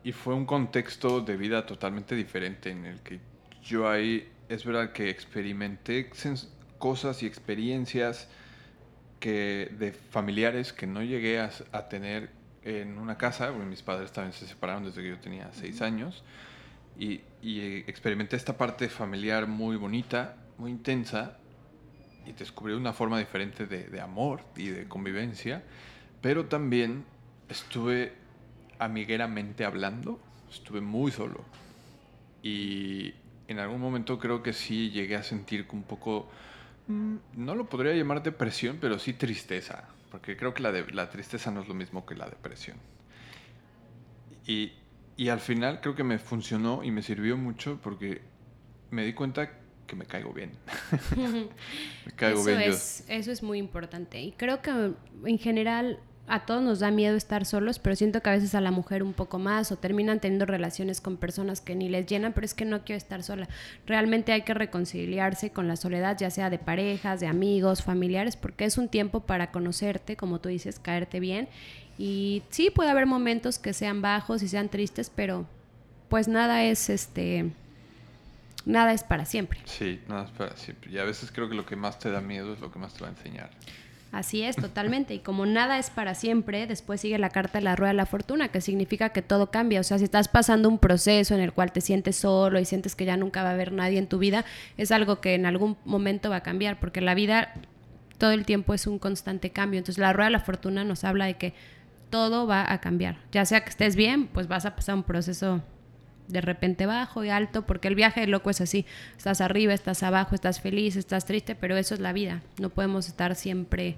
[0.03, 3.19] y, fue un contexto de vida totalmente diferente en el que
[3.63, 6.09] yo ahí es verdad que experimenté
[6.77, 8.27] cosas y experiencias
[9.21, 12.31] que de familiares que no llegué a, a tener
[12.63, 16.23] en una casa, porque mis padres también se separaron desde que yo tenía seis años,
[16.99, 21.37] y, y experimenté esta parte familiar muy bonita, muy intensa,
[22.25, 25.63] y descubrí una forma diferente de, de, amor y de convivencia,
[26.21, 27.03] pero también
[27.49, 28.13] estuve
[28.77, 30.19] amigueramente hablando,
[30.49, 31.43] estuve muy solo
[32.43, 33.13] y
[33.47, 36.29] en algún momento creo que sí llegué a sentir un poco,
[36.87, 41.09] mm, no lo podría llamar depresión, pero sí tristeza, porque creo que la, de, la
[41.09, 42.77] tristeza no es lo mismo que la depresión.
[44.47, 44.73] Y,
[45.21, 48.21] y al final creo que me funcionó y me sirvió mucho porque
[48.89, 49.51] me di cuenta
[49.85, 50.49] que me caigo bien.
[51.15, 54.19] me caigo eso bien es, Eso es muy importante.
[54.19, 54.93] Y creo que
[55.25, 58.61] en general a todos nos da miedo estar solos, pero siento que a veces a
[58.61, 62.33] la mujer un poco más o terminan teniendo relaciones con personas que ni les llenan,
[62.33, 63.47] pero es que no quiero estar sola.
[63.85, 68.65] Realmente hay que reconciliarse con la soledad, ya sea de parejas, de amigos, familiares, porque
[68.65, 71.47] es un tiempo para conocerte, como tú dices, caerte bien.
[72.01, 75.45] Y sí, puede haber momentos que sean bajos y sean tristes, pero
[76.09, 77.51] pues nada es este
[78.65, 79.59] nada es para siempre.
[79.65, 80.89] Sí, nada es para siempre.
[80.89, 82.95] Y a veces creo que lo que más te da miedo es lo que más
[82.95, 83.51] te va a enseñar.
[84.11, 85.13] Así es, totalmente.
[85.13, 88.07] Y como nada es para siempre, después sigue la carta de la rueda de la
[88.07, 89.79] fortuna, que significa que todo cambia.
[89.79, 92.95] O sea, si estás pasando un proceso en el cual te sientes solo y sientes
[92.95, 94.43] que ya nunca va a haber nadie en tu vida,
[94.75, 97.53] es algo que en algún momento va a cambiar, porque la vida
[98.17, 99.77] todo el tiempo es un constante cambio.
[99.77, 101.53] Entonces la rueda de la fortuna nos habla de que
[102.11, 103.17] todo va a cambiar.
[103.31, 105.61] Ya sea que estés bien, pues vas a pasar un proceso
[106.27, 108.85] de repente bajo y alto, porque el viaje loco es así,
[109.17, 113.07] estás arriba, estás abajo, estás feliz, estás triste, pero eso es la vida, no podemos
[113.07, 113.97] estar siempre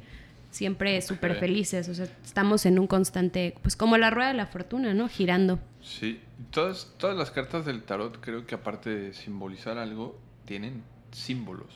[0.53, 4.45] siempre súper felices, o sea, estamos en un constante, pues como la rueda de la
[4.45, 5.09] fortuna, ¿no?
[5.09, 5.59] Girando.
[5.81, 11.73] Sí, todas, todas las cartas del tarot creo que aparte de simbolizar algo, tienen símbolos,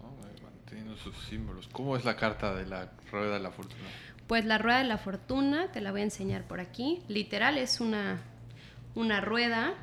[0.00, 0.14] ¿no?
[0.44, 1.68] Manteniendo sus símbolos.
[1.72, 3.88] ¿Cómo es la carta de la rueda de la fortuna?
[4.32, 7.82] Pues la rueda de la fortuna, te la voy a enseñar por aquí, literal es
[7.82, 8.22] una,
[8.94, 9.74] una rueda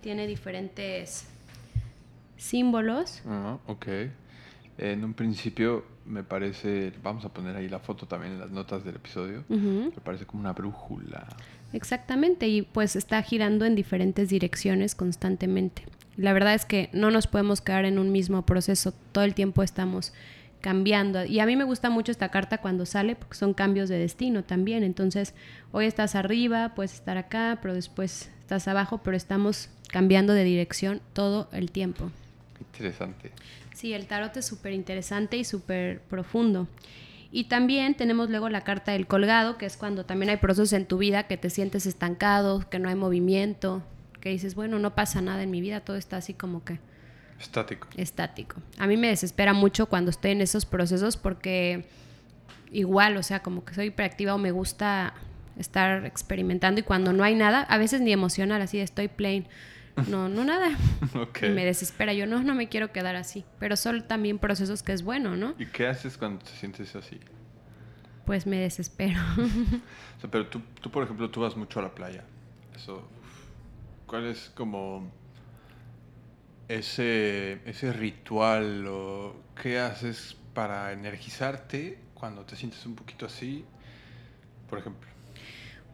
[0.00, 1.26] tiene diferentes
[2.38, 3.20] símbolos.
[3.26, 3.86] Ah, ok.
[4.78, 8.82] En un principio me parece, vamos a poner ahí la foto también en las notas
[8.82, 11.28] del episodio, me parece como una brújula.
[11.74, 15.84] Exactamente, y pues está girando en diferentes direcciones constantemente.
[16.16, 19.62] La verdad es que no nos podemos quedar en un mismo proceso, todo el tiempo
[19.62, 20.14] estamos
[20.60, 21.24] cambiando.
[21.24, 24.44] Y a mí me gusta mucho esta carta cuando sale, porque son cambios de destino
[24.44, 24.82] también.
[24.82, 25.34] Entonces,
[25.72, 31.00] hoy estás arriba, puedes estar acá, pero después estás abajo, pero estamos cambiando de dirección
[31.12, 32.10] todo el tiempo.
[32.60, 33.32] Interesante.
[33.74, 36.66] Sí, el tarot es súper interesante y súper profundo.
[37.30, 40.86] Y también tenemos luego la carta del colgado, que es cuando también hay procesos en
[40.86, 43.82] tu vida que te sientes estancado, que no hay movimiento,
[44.20, 46.78] que dices, bueno, no pasa nada en mi vida, todo está así como que...
[47.40, 47.88] Estático.
[47.96, 48.56] Estático.
[48.78, 51.84] A mí me desespera mucho cuando estoy en esos procesos porque
[52.70, 55.14] igual, o sea, como que soy hiperactiva o me gusta
[55.56, 59.46] estar experimentando y cuando no hay nada, a veces ni emocional, así estoy plain
[60.06, 60.70] no, no nada.
[61.42, 62.12] me desespera.
[62.12, 63.44] Yo no, no me quiero quedar así.
[63.58, 65.54] Pero son también procesos que es bueno, ¿no?
[65.58, 67.18] ¿Y qué haces cuando te sientes así?
[68.24, 69.20] Pues me desespero.
[70.30, 72.24] pero tú, tú, por ejemplo, tú vas mucho a la playa.
[72.76, 73.08] Eso,
[74.06, 75.10] ¿cuál es como
[76.68, 83.64] ese, ese ritual o qué haces para energizarte cuando te sientes un poquito así?
[84.68, 85.08] Por ejemplo.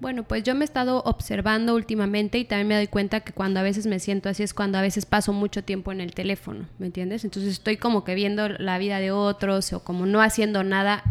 [0.01, 3.61] Bueno, pues yo me he estado observando últimamente y también me doy cuenta que cuando
[3.61, 6.67] a veces me siento así es cuando a veces paso mucho tiempo en el teléfono,
[6.79, 7.25] ¿me entiendes?
[7.25, 11.05] Entonces estoy como que viendo la vida de otros o como no haciendo nada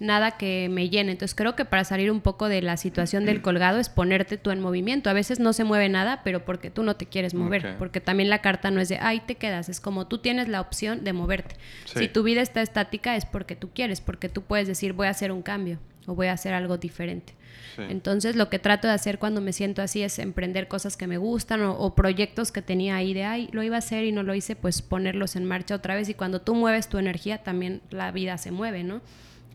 [0.00, 1.12] nada que me llene.
[1.12, 4.50] Entonces creo que para salir un poco de la situación del colgado es ponerte tú
[4.50, 5.10] en movimiento.
[5.10, 8.30] A veces no se mueve nada, pero porque tú no te quieres mover, porque también
[8.30, 11.12] la carta no es de, ahí te quedas, es como tú tienes la opción de
[11.12, 11.56] moverte.
[11.84, 15.10] Si tu vida está estática es porque tú quieres, porque tú puedes decir, voy a
[15.10, 17.34] hacer un cambio o voy a hacer algo diferente.
[17.76, 21.18] Entonces lo que trato de hacer cuando me siento así es emprender cosas que me
[21.18, 24.34] gustan o, proyectos que tenía ahí de, ay, lo iba a hacer y no lo
[24.34, 28.12] hice, pues ponerlos en marcha otra vez y cuando tú mueves tu energía también la
[28.12, 29.00] vida se mueve, ¿no?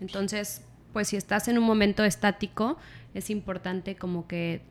[0.01, 2.77] Entonces, pues si estás en un momento estático,
[3.13, 4.61] es importante como que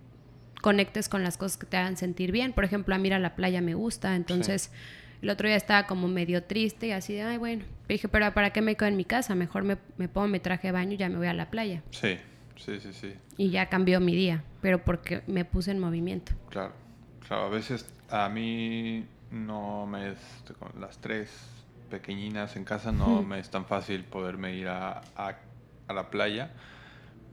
[0.63, 2.53] conectes con las cosas que te hagan sentir bien.
[2.53, 4.71] Por ejemplo, a mí ir a la playa me gusta, entonces...
[5.21, 7.65] El otro día estaba como medio triste y así de, ay, bueno.
[7.89, 9.35] dije, pero ¿para qué me quedo en mi casa?
[9.35, 11.83] Mejor me, me pongo mi traje de baño y ya me voy a la playa.
[11.91, 12.19] Sí.
[12.59, 13.15] Sí, sí, sí.
[13.37, 16.33] Y ya cambió mi día, pero porque me puse en movimiento.
[16.51, 16.73] Claro,
[17.27, 20.19] claro, a veces a mí no me es,
[20.59, 21.31] con las tres
[21.89, 25.37] pequeñinas en casa no me es tan fácil poderme ir a, a,
[25.87, 26.51] a, la playa,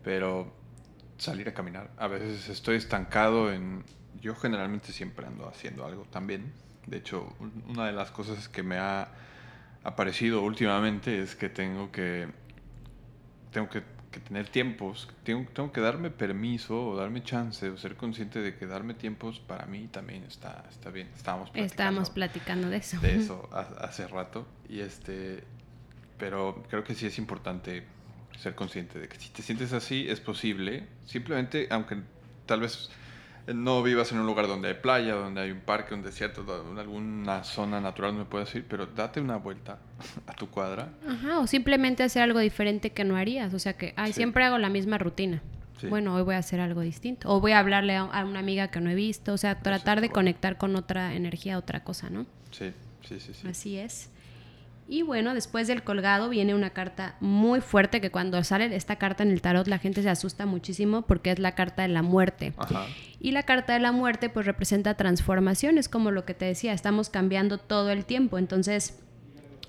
[0.04, 0.54] pero
[1.18, 1.92] salir a caminar.
[1.98, 3.84] A veces estoy estancado en...
[4.22, 6.54] Yo generalmente siempre ando haciendo algo también.
[6.88, 7.34] De hecho,
[7.68, 9.10] una de las cosas que me ha
[9.84, 12.28] aparecido últimamente es que tengo que...
[13.52, 17.98] Tengo que que tener tiempos, tengo, tengo que darme permiso o darme chance o ser
[17.98, 21.10] consciente de que darme tiempos para mí también está, está bien.
[21.14, 23.00] Estábamos platicando, Estábamos platicando de eso.
[23.02, 24.48] De eso hace rato.
[24.70, 25.44] Y este,
[26.18, 27.84] pero creo que sí es importante
[28.40, 30.88] ser consciente de que si te sientes así es posible.
[31.06, 31.98] Simplemente, aunque
[32.46, 32.90] tal vez
[33.54, 36.46] no vivas en un lugar donde hay playa, donde hay un parque, un desierto,
[36.78, 39.80] alguna zona natural, no me puedes ir, pero date una vuelta
[40.26, 40.90] a tu cuadra.
[41.08, 43.54] Ajá, o simplemente hacer algo diferente que no harías.
[43.54, 45.42] O sea que, ay, siempre hago la misma rutina.
[45.90, 47.30] Bueno, hoy voy a hacer algo distinto.
[47.30, 49.34] O voy a hablarle a, una amiga que no he visto.
[49.34, 52.26] O sea, tratar de conectar con otra energía, otra cosa, ¿no?
[52.52, 52.72] Sí,
[53.08, 53.34] sí, sí.
[53.34, 53.48] sí.
[53.48, 54.10] Así es.
[54.88, 59.24] Y bueno, después del colgado viene una carta muy fuerte que cuando sale esta carta
[59.24, 62.54] en el tarot la gente se asusta muchísimo porque es la carta de la muerte.
[63.20, 67.10] Y la carta de la muerte pues representa transformaciones, como lo que te decía, estamos
[67.10, 68.38] cambiando todo el tiempo.
[68.38, 69.00] Entonces,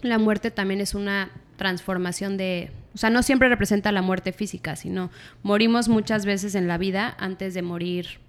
[0.03, 2.71] la muerte también es una transformación de...
[2.95, 5.11] O sea, no siempre representa la muerte física, sino
[5.43, 8.26] morimos muchas veces en la vida antes de morir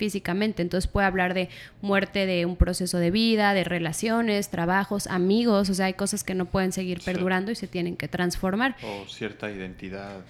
[0.00, 0.62] físicamente.
[0.62, 1.50] Entonces puede hablar de
[1.82, 6.34] muerte de un proceso de vida, de relaciones, trabajos, amigos, o sea, hay cosas que
[6.34, 8.76] no pueden seguir perdurando y se tienen que transformar.
[8.82, 10.22] O cierta identidad.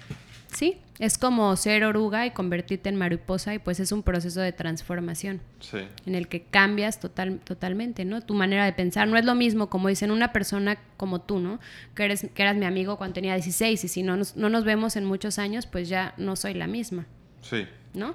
[0.53, 4.51] Sí, es como ser oruga y convertirte en mariposa y pues es un proceso de
[4.51, 5.77] transformación sí.
[6.05, 8.19] en el que cambias total, totalmente, ¿no?
[8.19, 11.61] Tu manera de pensar no es lo mismo como dicen una persona como tú, ¿no?
[11.95, 14.65] Que, eres, que eras mi amigo cuando tenía 16 y si no nos, no nos
[14.65, 17.07] vemos en muchos años, pues ya no soy la misma.
[17.41, 17.65] Sí.
[17.93, 18.13] ¿No?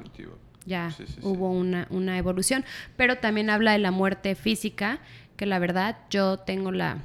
[0.67, 2.65] Ya hubo Una, una evolución.
[2.97, 4.99] Pero también habla de la muerte física,
[5.37, 6.99] que la verdad yo tengo la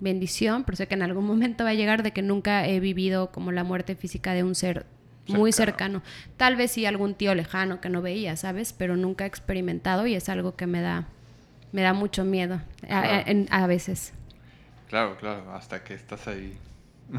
[0.00, 3.32] bendición, pero sé que en algún momento va a llegar de que nunca he vivido
[3.32, 4.86] como la muerte física de un ser
[5.26, 6.02] muy cercano.
[6.36, 8.72] Tal vez sí algún tío lejano que no veía, ¿sabes?
[8.72, 11.06] Pero nunca he experimentado y es algo que me da,
[11.72, 14.14] me da mucho miedo a, veces.
[14.88, 16.56] Claro, claro, hasta que estás ahí.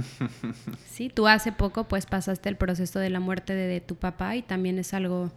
[0.87, 4.43] sí, tú hace poco pues pasaste el proceso de la muerte de tu papá y
[4.43, 5.31] también es algo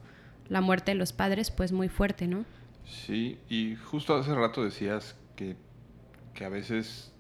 [0.53, 2.45] la muerte de los padres, pues muy fuerte, ¿no?
[2.85, 5.57] Sí, y justo hace rato decías que,
[6.35, 7.11] que a veces,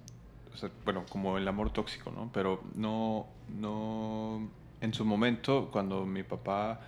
[0.85, 2.30] bueno, como el amor tóxico, ¿no?
[2.30, 4.51] Pero no, no,
[4.83, 6.80] en su momento, cuando mi papá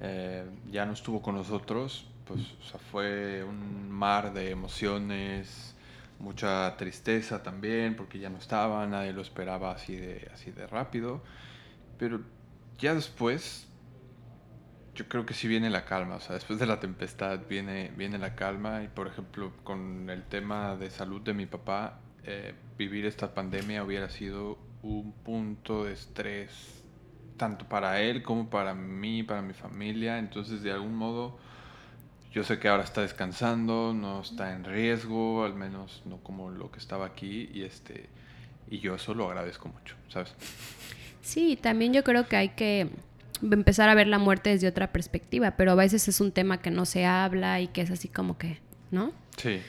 [0.00, 2.40] eh, ya no estuvo con nosotros, pues
[2.90, 5.76] fue un mar de emociones,
[6.18, 11.22] mucha tristeza también, porque ya no estaba, nadie lo esperaba así de, así de rápido,
[11.96, 12.22] pero
[12.76, 13.68] ya después
[14.94, 18.18] yo creo que sí viene la calma, o sea, después de la tempestad viene, viene
[18.18, 23.04] la calma y por ejemplo con el tema de salud de mi papá, eh, vivir
[23.06, 26.82] esta pandemia hubiera sido un punto de estrés
[27.36, 31.38] tanto para él como para mí, para mi familia, entonces de algún modo
[32.32, 36.70] yo sé que ahora está descansando, no está en riesgo, al menos no como lo
[36.70, 38.08] que estaba aquí y este
[38.70, 40.34] y yo eso lo agradezco mucho, ¿sabes?
[41.22, 42.90] Sí, también yo creo que hay que
[43.42, 46.70] empezar a ver la muerte desde otra perspectiva, pero a veces es un tema que
[46.70, 48.58] no se habla y que es así como que,
[48.90, 49.12] ¿no?
[49.36, 49.60] Sí.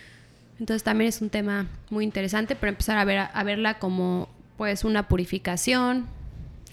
[0.60, 4.86] Entonces también es un tema muy interesante, pero empezar a, ver, a verla como pues
[4.86, 6.08] una purificación,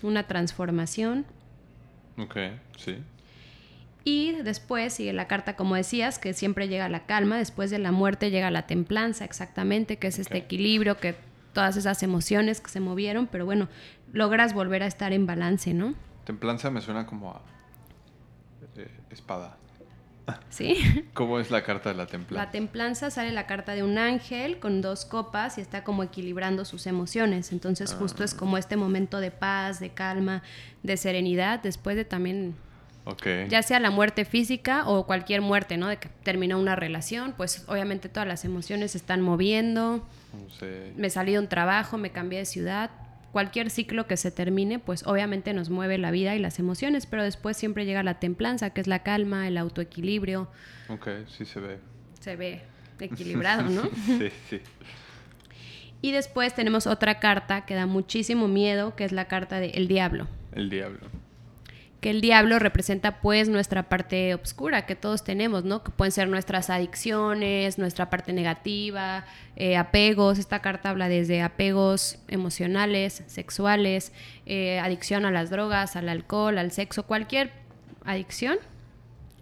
[0.03, 1.25] una transformación.
[2.17, 2.37] Ok,
[2.77, 2.97] sí.
[4.05, 7.93] Y después sigue la carta, como decías, que siempre llega la calma, después de la
[7.93, 11.15] muerte llega la templanza, exactamente, que es este equilibrio, que
[11.53, 13.69] todas esas emociones que se movieron, pero bueno,
[14.13, 15.95] logras volver a estar en balance, ¿no?
[16.25, 17.41] Templanza me suena como a
[18.77, 19.57] eh, espada.
[20.51, 21.05] ¿Sí?
[21.15, 22.45] ¿Cómo es la carta de la templanza?
[22.45, 26.65] La templanza sale la carta de un ángel con dos copas y está como equilibrando
[26.65, 27.53] sus emociones.
[27.53, 30.43] Entonces justo es como este momento de paz, de calma,
[30.83, 32.55] de serenidad, después de también
[33.05, 33.49] Okay.
[33.49, 35.89] Ya sea la muerte física o cualquier muerte, ¿no?
[35.89, 40.07] De que terminó una relación, pues obviamente todas las emociones se están moviendo.
[40.97, 42.91] Me salí de un trabajo, me cambié de ciudad.
[43.33, 47.23] Cualquier ciclo que se termine, pues obviamente nos mueve la vida y las emociones, pero
[47.23, 50.49] después siempre llega la templanza, que es la calma, el autoequilibrio.
[50.89, 51.79] Ok, sí se ve.
[52.21, 52.63] Se ve
[53.01, 53.85] equilibrado, ¿no?
[54.07, 54.61] sí, sí.
[56.03, 59.89] Y después tenemos otra carta que da muchísimo miedo, que es la carta del el
[59.89, 60.29] diablo.
[60.53, 61.22] El diablo
[62.03, 65.85] que el diablo representa pues nuestra parte oscura que todos tenemos, ¿no?
[65.85, 69.25] Que pueden ser nuestras adicciones, nuestra parte negativa,
[69.55, 70.41] eh, apegos.
[70.41, 74.13] Esta carta habla desde apegos emocionales, sexuales,
[74.47, 77.53] eh, adicción a las drogas, al alcohol, al sexo, cualquier
[78.05, 78.59] adicción.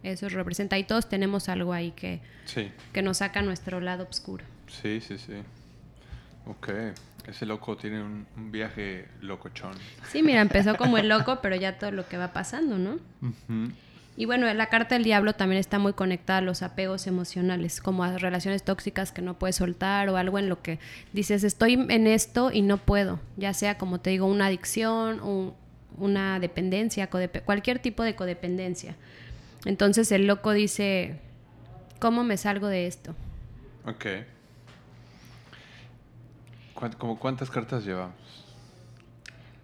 [0.02, 2.20] Eso representa y todos tenemos algo ahí que,
[2.92, 4.44] que nos saca nuestro lado oscuro.
[4.66, 5.42] Sí, sí, sí.
[6.44, 6.68] Ok.
[7.30, 9.74] Ese loco tiene un, viaje locochón.
[10.10, 12.98] Sí, mira, empezó como el loco, pero ya todo lo que va pasando, ¿no?
[14.16, 18.02] Y bueno, la carta del diablo también está muy conectada a los apegos emocionales, como
[18.02, 20.80] a relaciones tóxicas que no puedes soltar o algo en lo que
[21.12, 25.20] dices, estoy en esto y no puedo, ya sea como te digo, una adicción
[25.98, 27.08] una dependencia,
[27.44, 28.96] cualquier tipo de codependencia.
[29.64, 31.20] Entonces el loco dice,
[31.98, 33.14] ¿cómo me salgo de esto?
[33.84, 34.06] Ok.
[36.98, 38.14] ¿Como cuántas cartas llevamos?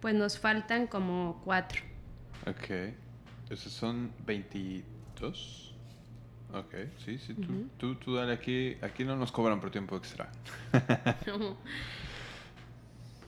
[0.01, 1.83] Pues nos faltan como cuatro.
[2.47, 2.95] Ok.
[3.51, 5.75] Esos son 22.
[6.53, 7.35] Ok, sí, sí.
[7.79, 8.77] Tú, tú, dale aquí.
[8.83, 10.29] Aquí no nos cobran por tiempo extra.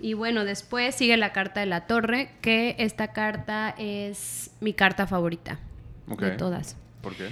[0.01, 5.07] y bueno, después sigue la carta de la torre, que esta carta es mi carta
[5.07, 5.59] favorita
[6.07, 6.77] de todas.
[7.03, 7.29] ¿Por qué?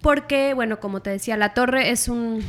[0.00, 2.42] Porque, bueno, como te decía, la torre es un,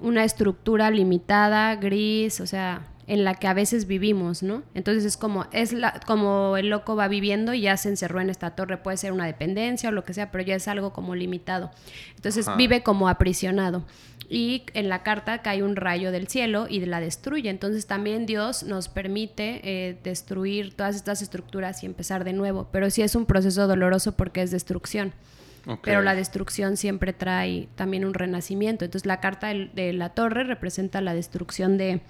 [0.00, 4.62] una estructura limitada, gris, o sea, en la que a veces vivimos, ¿no?
[4.74, 8.30] Entonces es como, es la, como el loco va viviendo y ya se encerró en
[8.30, 11.14] esta torre, puede ser una dependencia o lo que sea, pero ya es algo como
[11.14, 11.70] limitado.
[12.16, 13.84] Entonces vive como aprisionado.
[14.28, 17.50] Y en la carta cae un rayo del cielo y la destruye.
[17.50, 22.68] Entonces también Dios nos permite eh, destruir todas estas estructuras y empezar de nuevo.
[22.72, 25.12] Pero sí es un proceso doloroso porque es destrucción.
[25.82, 28.84] Pero la destrucción siempre trae también un renacimiento.
[28.84, 32.02] Entonces la carta de la torre representa la destrucción de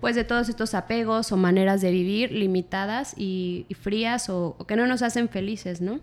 [0.00, 4.86] pues de todos estos apegos o maneras de vivir limitadas y, frías o, que no
[4.86, 6.00] nos hacen felices, ¿no?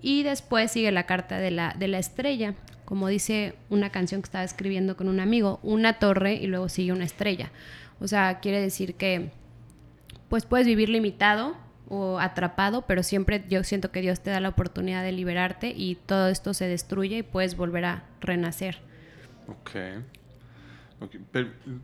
[0.00, 4.26] Y después sigue la carta de la, de la estrella, como dice una canción que
[4.26, 7.50] estaba escribiendo con un amigo, una torre y luego sigue una estrella.
[8.00, 9.30] O sea, quiere decir que
[10.28, 11.56] pues puedes vivir limitado
[11.88, 15.94] o atrapado, pero siempre yo siento que Dios te da la oportunidad de liberarte y
[15.94, 18.78] todo esto se destruye y puedes volver a renacer.
[19.48, 19.76] Ok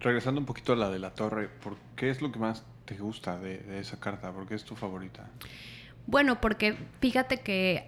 [0.00, 2.96] regresando un poquito a la de la torre, ¿por qué es lo que más te
[2.96, 4.32] gusta de, esa carta?
[4.32, 5.28] ¿Por qué es tu favorita?
[6.06, 7.86] Bueno, porque fíjate que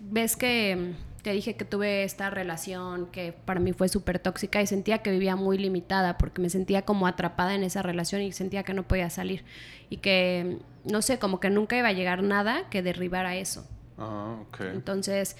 [0.00, 0.94] ves que
[1.24, 5.10] te dije que tuve esta relación que para mí fue súper tóxica y sentía que
[5.10, 8.82] vivía muy limitada porque me sentía como atrapada en esa relación y sentía que no
[8.82, 9.42] podía salir
[9.88, 13.66] y que, no sé, como que nunca iba a llegar nada que derribara eso.
[13.96, 14.60] Ah, ok.
[14.74, 15.38] Entonces,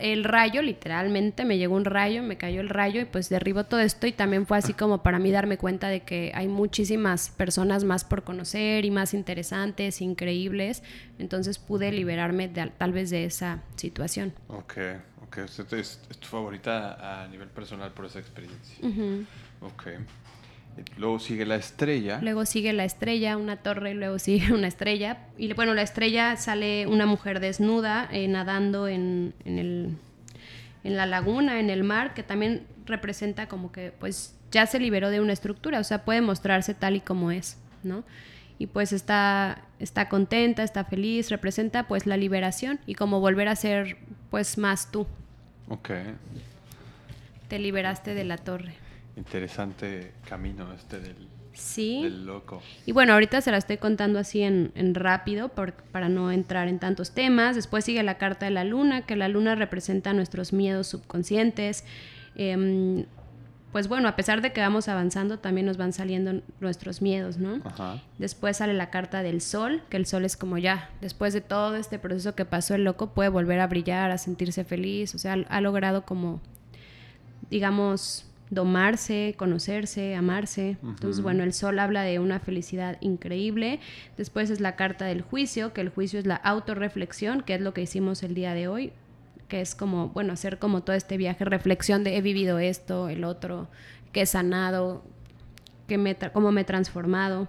[0.00, 3.80] el rayo, literalmente, me llegó un rayo, me cayó el rayo y pues derribó todo
[3.80, 7.84] esto y también fue así como para mí darme cuenta de que hay muchísimas personas
[7.84, 10.82] más por conocer y más interesantes, increíbles,
[11.18, 14.32] entonces pude liberarme tal vez de esa situación.
[14.48, 14.78] Ok,
[15.22, 15.38] ok,
[15.72, 18.76] es, tu favorita a nivel personal por esa experiencia.
[19.60, 19.88] Ok.
[20.96, 22.20] Luego sigue la estrella.
[22.22, 25.18] Luego sigue la estrella, una torre, luego sigue una estrella.
[25.38, 29.96] Y bueno, la estrella sale una mujer desnuda eh, nadando en, el,
[30.84, 35.10] en la laguna, en el mar, que también representa como que pues ya se liberó
[35.10, 38.02] de una estructura, o sea, puede mostrarse tal y como es, ¿no?
[38.58, 43.56] Y pues está, está contenta, está feliz, representa pues la liberación y como volver a
[43.56, 43.96] ser
[44.30, 45.06] pues más tú.
[45.68, 45.90] Ok.
[47.48, 48.74] Te liberaste de la torre.
[49.20, 52.08] Interesante camino este del, sí.
[52.08, 52.62] loco.
[52.86, 57.10] Y bueno, ahorita se la estoy contando así en, rápido para no entrar en tantos
[57.10, 57.54] temas.
[57.54, 61.84] Después sigue la carta de la luna, que la luna representa nuestros miedos subconscientes.
[62.34, 63.04] Em,
[63.72, 67.60] pues bueno, a pesar de que vamos avanzando, también nos van saliendo nuestros miedos, ¿no?
[68.16, 71.76] Después sale la carta del sol, que el sol es como ya, después de todo
[71.76, 75.34] este proceso que pasó el loco, puede volver a brillar, a sentirse feliz, o sea,
[75.48, 76.40] ha logrado como,
[77.50, 80.76] digamos, domarse, conocerse, amarse.
[80.82, 83.78] Entonces, bueno, el sol habla de una felicidad increíble.
[84.16, 87.72] Después es la carta del juicio, que el juicio es la autorreflexión, que es lo
[87.72, 88.92] que hicimos el día de hoy.
[89.50, 93.24] que es como, bueno, hacer como todo este viaje, reflexión de he vivido esto, el
[93.24, 93.68] otro,
[94.12, 95.04] que he sanado,
[95.88, 97.48] que me cómo me he transformado.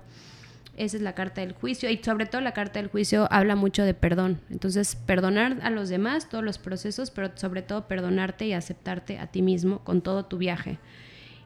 [0.78, 3.84] Esa es la carta del juicio y sobre todo la carta del juicio habla mucho
[3.84, 4.40] de perdón.
[4.50, 9.28] Entonces, perdonar a los demás, todos los procesos, pero sobre todo perdonarte y aceptarte a
[9.28, 10.80] ti mismo con todo tu viaje.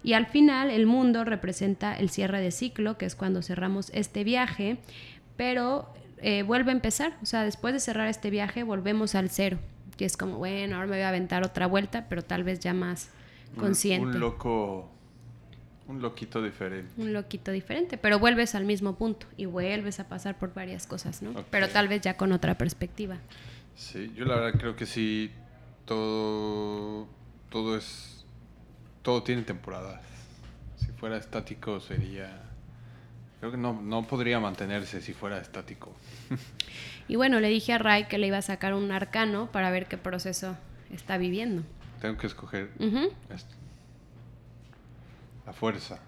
[0.03, 4.23] Y al final el mundo representa el cierre de ciclo, que es cuando cerramos este
[4.23, 4.77] viaje,
[5.35, 7.17] pero eh, vuelve a empezar.
[7.23, 9.57] O sea, después de cerrar este viaje volvemos al cero.
[9.97, 12.73] Y es como, bueno, ahora me voy a aventar otra vuelta, pero tal vez ya
[12.73, 13.09] más
[13.57, 14.07] consciente.
[14.07, 14.91] Un, loco,
[15.87, 16.91] un loquito diferente.
[16.97, 21.21] Un loquito diferente, pero vuelves al mismo punto y vuelves a pasar por varias cosas,
[21.21, 21.33] ¿no?
[21.51, 23.17] Pero tal vez ya con otra perspectiva.
[23.75, 25.31] Sí, yo la verdad creo que sí,
[25.85, 27.07] todo,
[27.49, 28.15] todo es
[29.05, 30.01] todo tiene temporadas.
[30.77, 32.41] Si fuera estático sería...
[33.39, 35.93] Creo que no, no podría mantenerse si fuera estático.
[37.07, 39.85] y bueno, le dije a Ray que le iba a sacar un arcano para ver
[39.85, 40.57] qué proceso
[40.91, 41.61] está viviendo.
[42.01, 42.71] Tengo que escoger
[45.45, 45.99] La fuerza.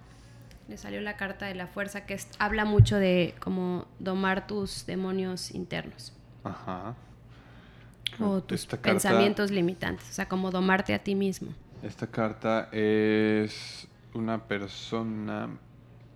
[0.68, 5.52] Le salió la carta de la fuerza que habla mucho de como domar tus demonios
[5.52, 6.14] internos.
[6.44, 6.96] Ajá.
[8.20, 11.54] O tus pensamientos limitantes, o sea, como domarte a ti mismo.
[11.84, 15.50] Esta carta es una persona,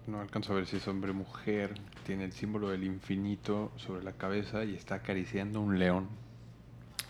[0.08, 4.04] no alcanzo a ver si es hombre o mujer, tiene el símbolo del infinito sobre
[4.04, 6.10] la cabeza y está acariciando un león.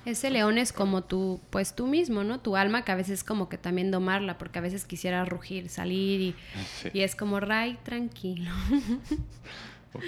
[0.06, 2.40] Ese león es como tú, pues tú mismo, ¿no?
[2.40, 5.70] Tu alma que a veces es como que también domarla, porque a veces quisiera rugir,
[5.70, 6.36] salir y,
[6.94, 8.52] y es como, Ray, tranquilo.
[9.94, 10.04] ok,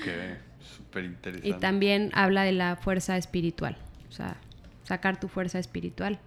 [0.76, 1.48] súper interesante.
[1.48, 3.78] Y también habla de la fuerza espiritual,
[4.10, 4.38] o sea,
[4.84, 6.20] sacar tu fuerza espiritual.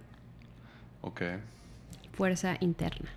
[1.01, 1.21] Ok
[2.17, 3.11] fuerza interna.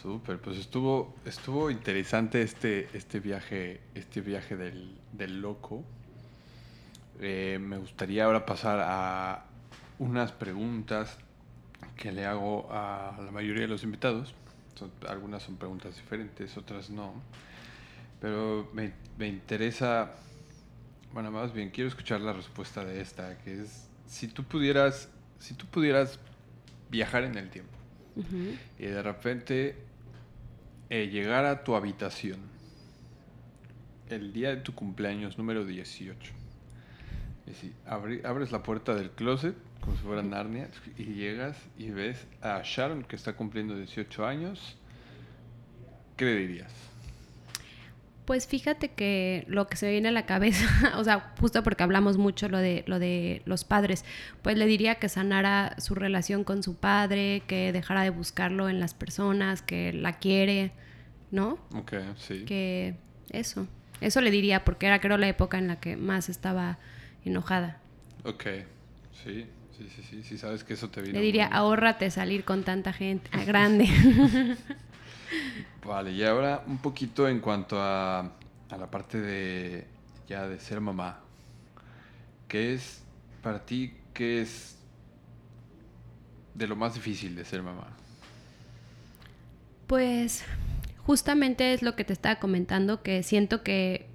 [0.00, 5.82] Súper, pues estuvo, estuvo interesante este, este viaje, este viaje del, loco.
[7.20, 9.44] Eh, me gustaría ahora pasar a
[9.98, 11.18] unas preguntas
[11.96, 14.34] que le hago a la mayoría de los invitados.
[15.08, 17.14] algunas son preguntas diferentes, otras no.
[18.20, 20.12] Pero me, me interesa,
[21.12, 25.54] bueno, más bien quiero escuchar la respuesta de esta, que es si tú pudieras, si
[25.54, 26.18] tú pudieras
[26.90, 27.72] viajar en el tiempo
[28.78, 29.76] y de repente
[30.90, 32.38] eh, llegar a tu habitación
[34.10, 36.32] el día de tu cumpleaños número 18.
[37.46, 42.62] Y abres la puerta del closet como si fuera Narnia y llegas y ves a
[42.64, 44.76] Sharon que está cumpliendo 18 años.
[46.16, 46.72] ¿Qué le dirías?
[48.24, 50.66] Pues fíjate que lo que se me viene a la cabeza,
[50.96, 54.04] o sea, justo porque hablamos mucho lo de, lo de los padres,
[54.42, 58.78] pues le diría que sanara su relación con su padre, que dejara de buscarlo en
[58.78, 60.70] las personas, que la quiere,
[61.32, 61.58] ¿no?
[61.74, 62.44] Ok, sí.
[62.44, 62.94] Que
[63.30, 63.66] eso,
[64.00, 66.78] eso le diría porque era creo la época en la que más estaba
[67.24, 67.80] enojada.
[68.24, 68.44] Ok,
[69.24, 69.48] sí,
[69.82, 71.18] sí, sí, sí, sí sabes que eso te viene.
[71.18, 73.88] Le diría, ahórrate salir con tanta gente grande.
[75.84, 79.86] Vale, y ahora un poquito en cuanto a, a la parte de
[80.28, 81.20] ya de ser mamá.
[82.48, 83.02] ¿Qué es
[83.42, 84.76] para ti, qué es
[86.54, 87.88] de lo más difícil de ser mamá?
[89.86, 90.44] Pues
[91.04, 94.06] justamente es lo que te estaba comentando, que siento que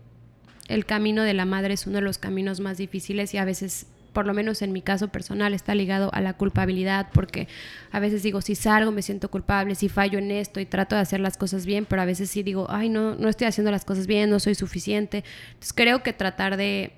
[0.68, 3.88] el camino de la madre es uno de los caminos más difíciles y a veces
[4.18, 7.48] por lo menos en mi caso personal, está ligado a la culpabilidad, porque
[7.92, 11.02] a veces digo, si salgo me siento culpable, si fallo en esto y trato de
[11.02, 13.86] hacer las cosas bien, pero a veces sí digo, ay, no, no estoy haciendo las
[13.86, 15.24] cosas bien, no soy suficiente.
[15.50, 16.94] Entonces creo que tratar de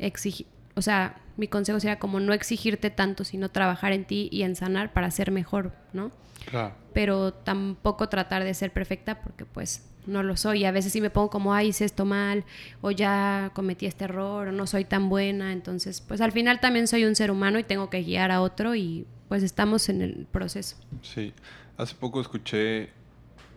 [0.00, 4.42] exigir, o sea, mi consejo sería como no exigirte tanto, sino trabajar en ti y
[4.42, 6.10] en sanar para ser mejor, ¿no?
[6.50, 6.74] Claro.
[6.92, 10.62] Pero tampoco tratar de ser perfecta porque pues no lo soy.
[10.62, 12.44] Y a veces sí me pongo como, ay, hice esto mal,
[12.80, 15.52] o ya cometí este error, o no soy tan buena.
[15.52, 18.74] Entonces, pues al final también soy un ser humano y tengo que guiar a otro
[18.74, 20.76] y pues estamos en el proceso.
[21.02, 21.32] Sí,
[21.76, 22.90] hace poco escuché,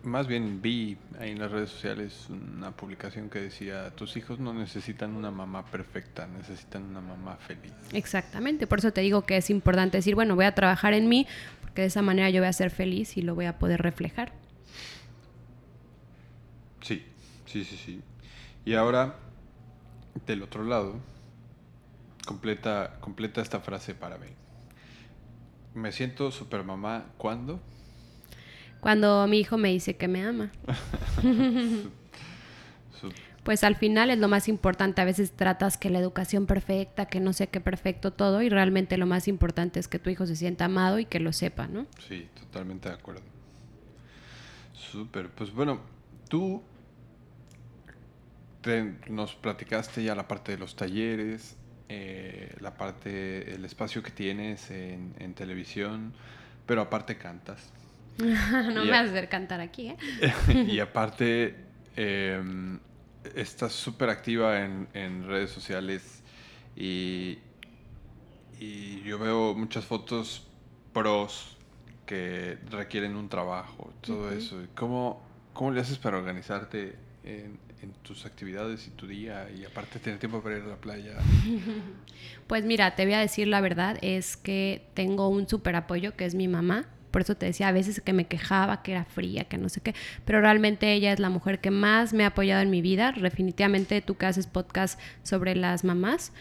[0.04, 4.52] más bien vi ahí en las redes sociales una publicación que decía, tus hijos no
[4.52, 7.72] necesitan una mamá perfecta, necesitan una mamá feliz.
[7.92, 11.26] Exactamente, por eso te digo que es importante decir, bueno, voy a trabajar en mí,
[11.60, 14.32] porque de esa manera yo voy a ser feliz y lo voy a poder reflejar.
[16.80, 17.04] Sí,
[17.46, 18.02] sí, sí, sí.
[18.64, 19.16] Y ahora,
[20.26, 20.96] del otro lado,
[22.26, 24.26] completa, completa esta frase para mí.
[25.74, 27.60] Me siento super mamá, ¿cuándo?
[28.82, 30.50] Cuando mi hijo me dice que me ama.
[33.44, 35.00] pues al final es lo más importante.
[35.00, 38.96] A veces tratas que la educación perfecta, que no sé qué perfecto todo, y realmente
[38.96, 41.86] lo más importante es que tu hijo se sienta amado y que lo sepa, ¿no?
[42.08, 43.22] Sí, totalmente de acuerdo.
[44.74, 45.30] Súper.
[45.30, 45.78] Pues bueno,
[46.28, 46.60] tú
[49.08, 51.56] nos platicaste ya la parte de los talleres.
[51.88, 56.14] eh, la parte, el espacio que tienes en, televisión,
[56.66, 57.70] pero aparte cantas.
[58.18, 59.96] no me vas a hacer cantar aquí, ¿eh?
[60.68, 61.56] y aparte,
[61.96, 62.78] em,
[63.34, 66.22] estás súper activa en, en, redes sociales
[66.76, 67.38] y,
[68.60, 70.46] y yo veo muchas fotos
[70.92, 71.56] pros
[72.06, 74.60] que requieren un trabajo, todo eso.
[74.74, 79.98] ¿Cómo, ¿Cómo le haces para organizarte en, en, tus actividades y tu día y aparte
[79.98, 81.12] tener tiempo para ir a la playa?
[82.46, 86.26] Pues mira, te voy a decir la verdad, es que tengo un súper apoyo que
[86.26, 86.86] es mi mamá.
[87.12, 89.80] Por eso te decía a veces que me quejaba, que era fría, que no sé
[89.80, 89.94] qué,
[90.24, 93.12] pero realmente ella es la mujer que más me ha apoyado en mi vida.
[93.12, 96.32] Definitivamente tú que haces podcast sobre las mamás,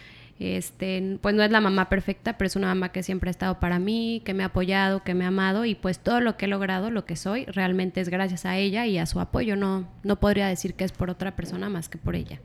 [0.42, 3.60] este, pues no es la mamá perfecta, pero es una mamá que siempre ha estado
[3.60, 6.46] para mí, que me ha apoyado, que me ha amado y pues todo lo que
[6.46, 9.56] he logrado, lo que soy, realmente es gracias a ella y a su apoyo.
[9.56, 12.40] No, no podría decir que es por otra persona más que por ella.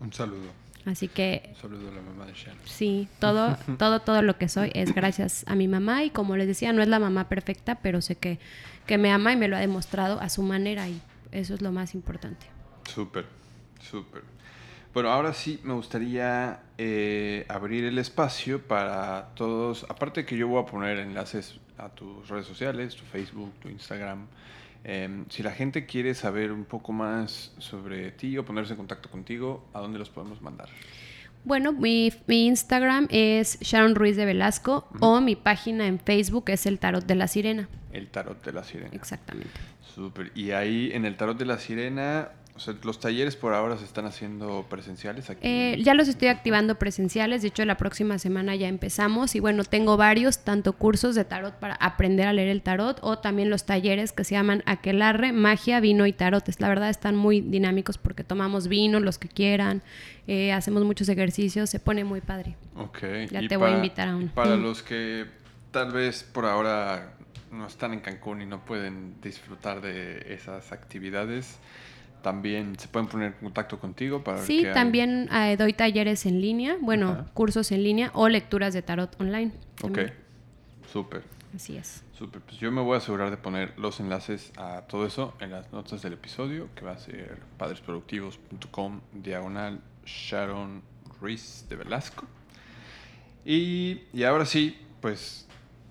[0.00, 0.65] Un saludo.
[0.86, 1.50] Así que...
[1.50, 2.60] Un saludo a la mamá de Shannon.
[2.64, 6.46] Sí, todo, todo, todo lo que soy es gracias a mi mamá y como les
[6.46, 8.38] decía, no es la mamá perfecta, pero sé que,
[8.86, 11.00] que me ama y me lo ha demostrado a su manera y
[11.32, 12.46] eso es lo más importante.
[12.88, 13.26] Súper,
[13.80, 14.22] súper.
[14.94, 20.62] Bueno, ahora sí me gustaría eh, abrir el espacio para todos, aparte que yo voy
[20.62, 24.26] a poner enlaces a tus redes sociales, tu Facebook, tu Instagram.
[24.88, 29.10] Em, si la gente quiere saber un poco más sobre ti o ponerse en contacto
[29.10, 30.68] contigo, ¿a dónde los podemos mandar?
[31.42, 36.78] Bueno, mi, Instagram es Sharon Ruiz de Velasco o mi página en Facebook es el
[36.78, 37.68] Tarot de la Sirena.
[37.92, 38.90] El Tarot de la Sirena.
[38.92, 39.50] Exactamente.
[39.92, 40.30] Súper.
[40.36, 43.84] Y ahí en el Tarot de la Sirena o sea, los talleres por ahora se
[43.84, 45.40] están haciendo presenciales aquí.
[45.46, 49.62] Eh, ya los estoy activando presenciales, de hecho la próxima semana ya empezamos y bueno,
[49.64, 53.66] tengo varios, tanto cursos de tarot para aprender a leer el tarot o también los
[53.66, 56.44] talleres que se llaman Aquelarre, Magia, Vino y Tarot.
[56.58, 59.82] La verdad están muy dinámicos porque tomamos vino, los que quieran,
[60.26, 62.56] eh, hacemos muchos ejercicios, se pone muy padre.
[62.76, 62.98] Ok.
[63.30, 64.30] Ya te voy a invitar a uno.
[64.34, 65.26] Para los que
[65.72, 67.12] tal vez por ahora
[67.52, 71.58] no están en Cancún y no pueden disfrutar de esas actividades,
[72.26, 76.76] también se pueden poner en contacto contigo para Sí, también eh, doy talleres en línea,
[76.80, 79.52] bueno, cursos en línea o lecturas de tarot online.
[79.80, 79.98] Ok,
[80.92, 81.22] súper.
[81.54, 82.02] Así es.
[82.18, 85.52] Súper, pues yo me voy a asegurar de poner los enlaces a todo eso en
[85.52, 90.82] las notas del episodio, que va a ser padresproductivos.com diagonal Sharon
[91.20, 92.26] Ruiz de Velasco.
[93.44, 95.46] Y, y ahora sí, pues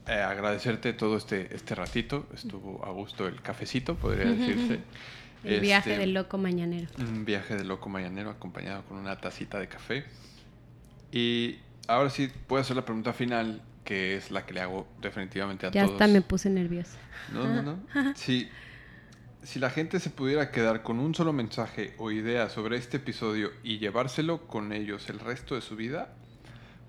[0.06, 2.28] eh, agradecerte todo este, este ratito.
[2.34, 4.82] Estuvo a gusto el cafecito, podría decirse.
[5.46, 6.88] El viaje este, del loco mañanero.
[6.98, 10.06] Un viaje del loco mañanero acompañado con una tacita de café.
[11.12, 15.68] Y ahora sí puedo hacer la pregunta final, que es la que le hago definitivamente
[15.68, 15.88] a todos.
[15.88, 16.98] Ya hasta me puse nerviosa.
[17.32, 17.80] No, no, no.
[18.16, 18.50] Si,
[19.44, 23.52] si la gente se pudiera quedar con un solo mensaje o idea sobre este episodio
[23.64, 26.14] y llevárselo con ellos el resto de su vida,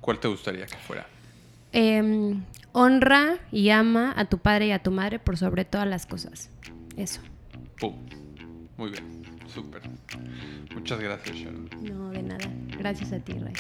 [0.00, 1.07] ¿cuál te gustaría que fuera?
[1.72, 2.42] Em,
[2.72, 6.48] honra y ama a tu padre y a tu madre por sobre todas las cosas.
[6.96, 7.20] Eso.
[7.78, 7.94] Pum.
[8.77, 9.22] Muy bien,
[9.53, 9.83] súper.
[10.74, 11.70] Muchas gracias, Sharon.
[11.83, 12.51] No, de nada.
[12.79, 13.55] Gracias a ti, Ray.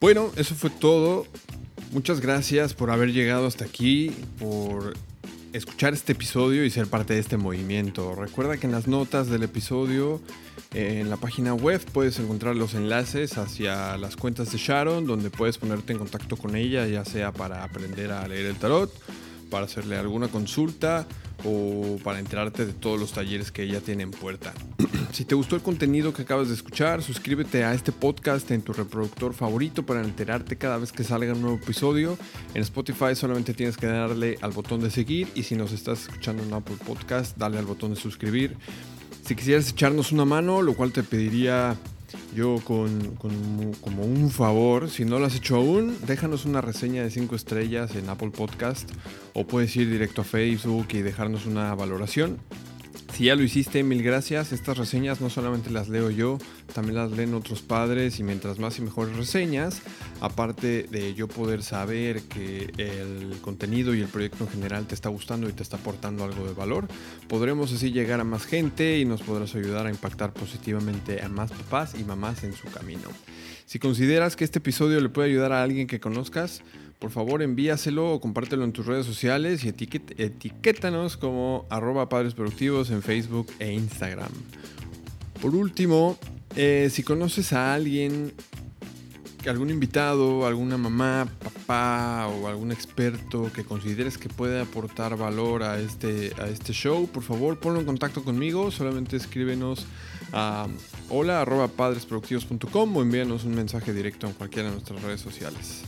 [0.00, 1.26] Bueno, eso fue todo.
[1.92, 4.94] Muchas gracias por haber llegado hasta aquí, por
[5.52, 8.14] escuchar este episodio y ser parte de este movimiento.
[8.14, 10.22] Recuerda que en las notas del episodio,
[10.72, 15.58] en la página web, puedes encontrar los enlaces hacia las cuentas de Sharon, donde puedes
[15.58, 18.90] ponerte en contacto con ella, ya sea para aprender a leer el tarot,
[19.50, 21.06] para hacerle alguna consulta
[21.44, 24.52] o para enterarte de todos los talleres que ella tiene en puerta.
[25.12, 28.72] si te gustó el contenido que acabas de escuchar, suscríbete a este podcast en tu
[28.72, 32.18] reproductor favorito para enterarte cada vez que salga un nuevo episodio.
[32.54, 36.42] En Spotify solamente tienes que darle al botón de seguir y si nos estás escuchando
[36.42, 38.56] en Apple Podcast, dale al botón de suscribir.
[39.24, 41.76] Si quisieras echarnos una mano, lo cual te pediría
[42.34, 47.10] yo con, como un favor, si no lo has hecho aún, déjanos una reseña de
[47.10, 48.90] 5 estrellas en Apple Podcast
[49.34, 52.38] o puedes ir directo a Facebook y dejarnos una valoración.
[53.14, 54.52] Si ya lo hiciste, mil gracias.
[54.52, 56.38] Estas reseñas no solamente las leo yo,
[56.74, 59.82] también las leen otros padres y mientras más y mejores reseñas,
[60.20, 65.10] aparte de yo poder saber que el contenido y el proyecto en general te está
[65.10, 66.88] gustando y te está aportando algo de valor,
[67.28, 71.50] podremos así llegar a más gente y nos podrás ayudar a impactar positivamente a más
[71.52, 73.10] papás y mamás en su camino.
[73.66, 76.62] Si consideras que este episodio le puede ayudar a alguien que conozcas,
[77.02, 82.90] por favor envíaselo o compártelo en tus redes sociales y etiquétanos como arroba padres productivos
[82.90, 84.30] en Facebook e Instagram.
[85.40, 86.16] Por último,
[86.54, 88.32] eh, si conoces a alguien,
[89.48, 95.80] algún invitado, alguna mamá, papá, o algún experto que consideres que puede aportar valor a
[95.80, 98.70] este, este show, por favor ponlo en contacto conmigo.
[98.70, 99.86] Solamente escríbenos
[100.32, 100.68] a
[101.10, 101.44] hola
[101.76, 105.82] padresproductivos.com o envíanos un mensaje directo en cualquiera de nuestras redes sociales.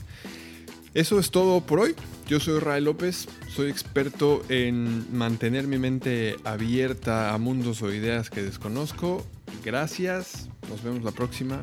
[0.94, 1.96] Eso es todo por hoy.
[2.28, 8.30] Yo soy Ray López, soy experto en mantener mi mente abierta a mundos o ideas
[8.30, 9.26] que desconozco.
[9.64, 11.62] Gracias, nos vemos la próxima.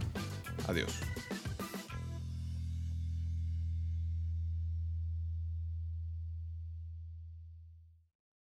[0.67, 1.10] Adiós.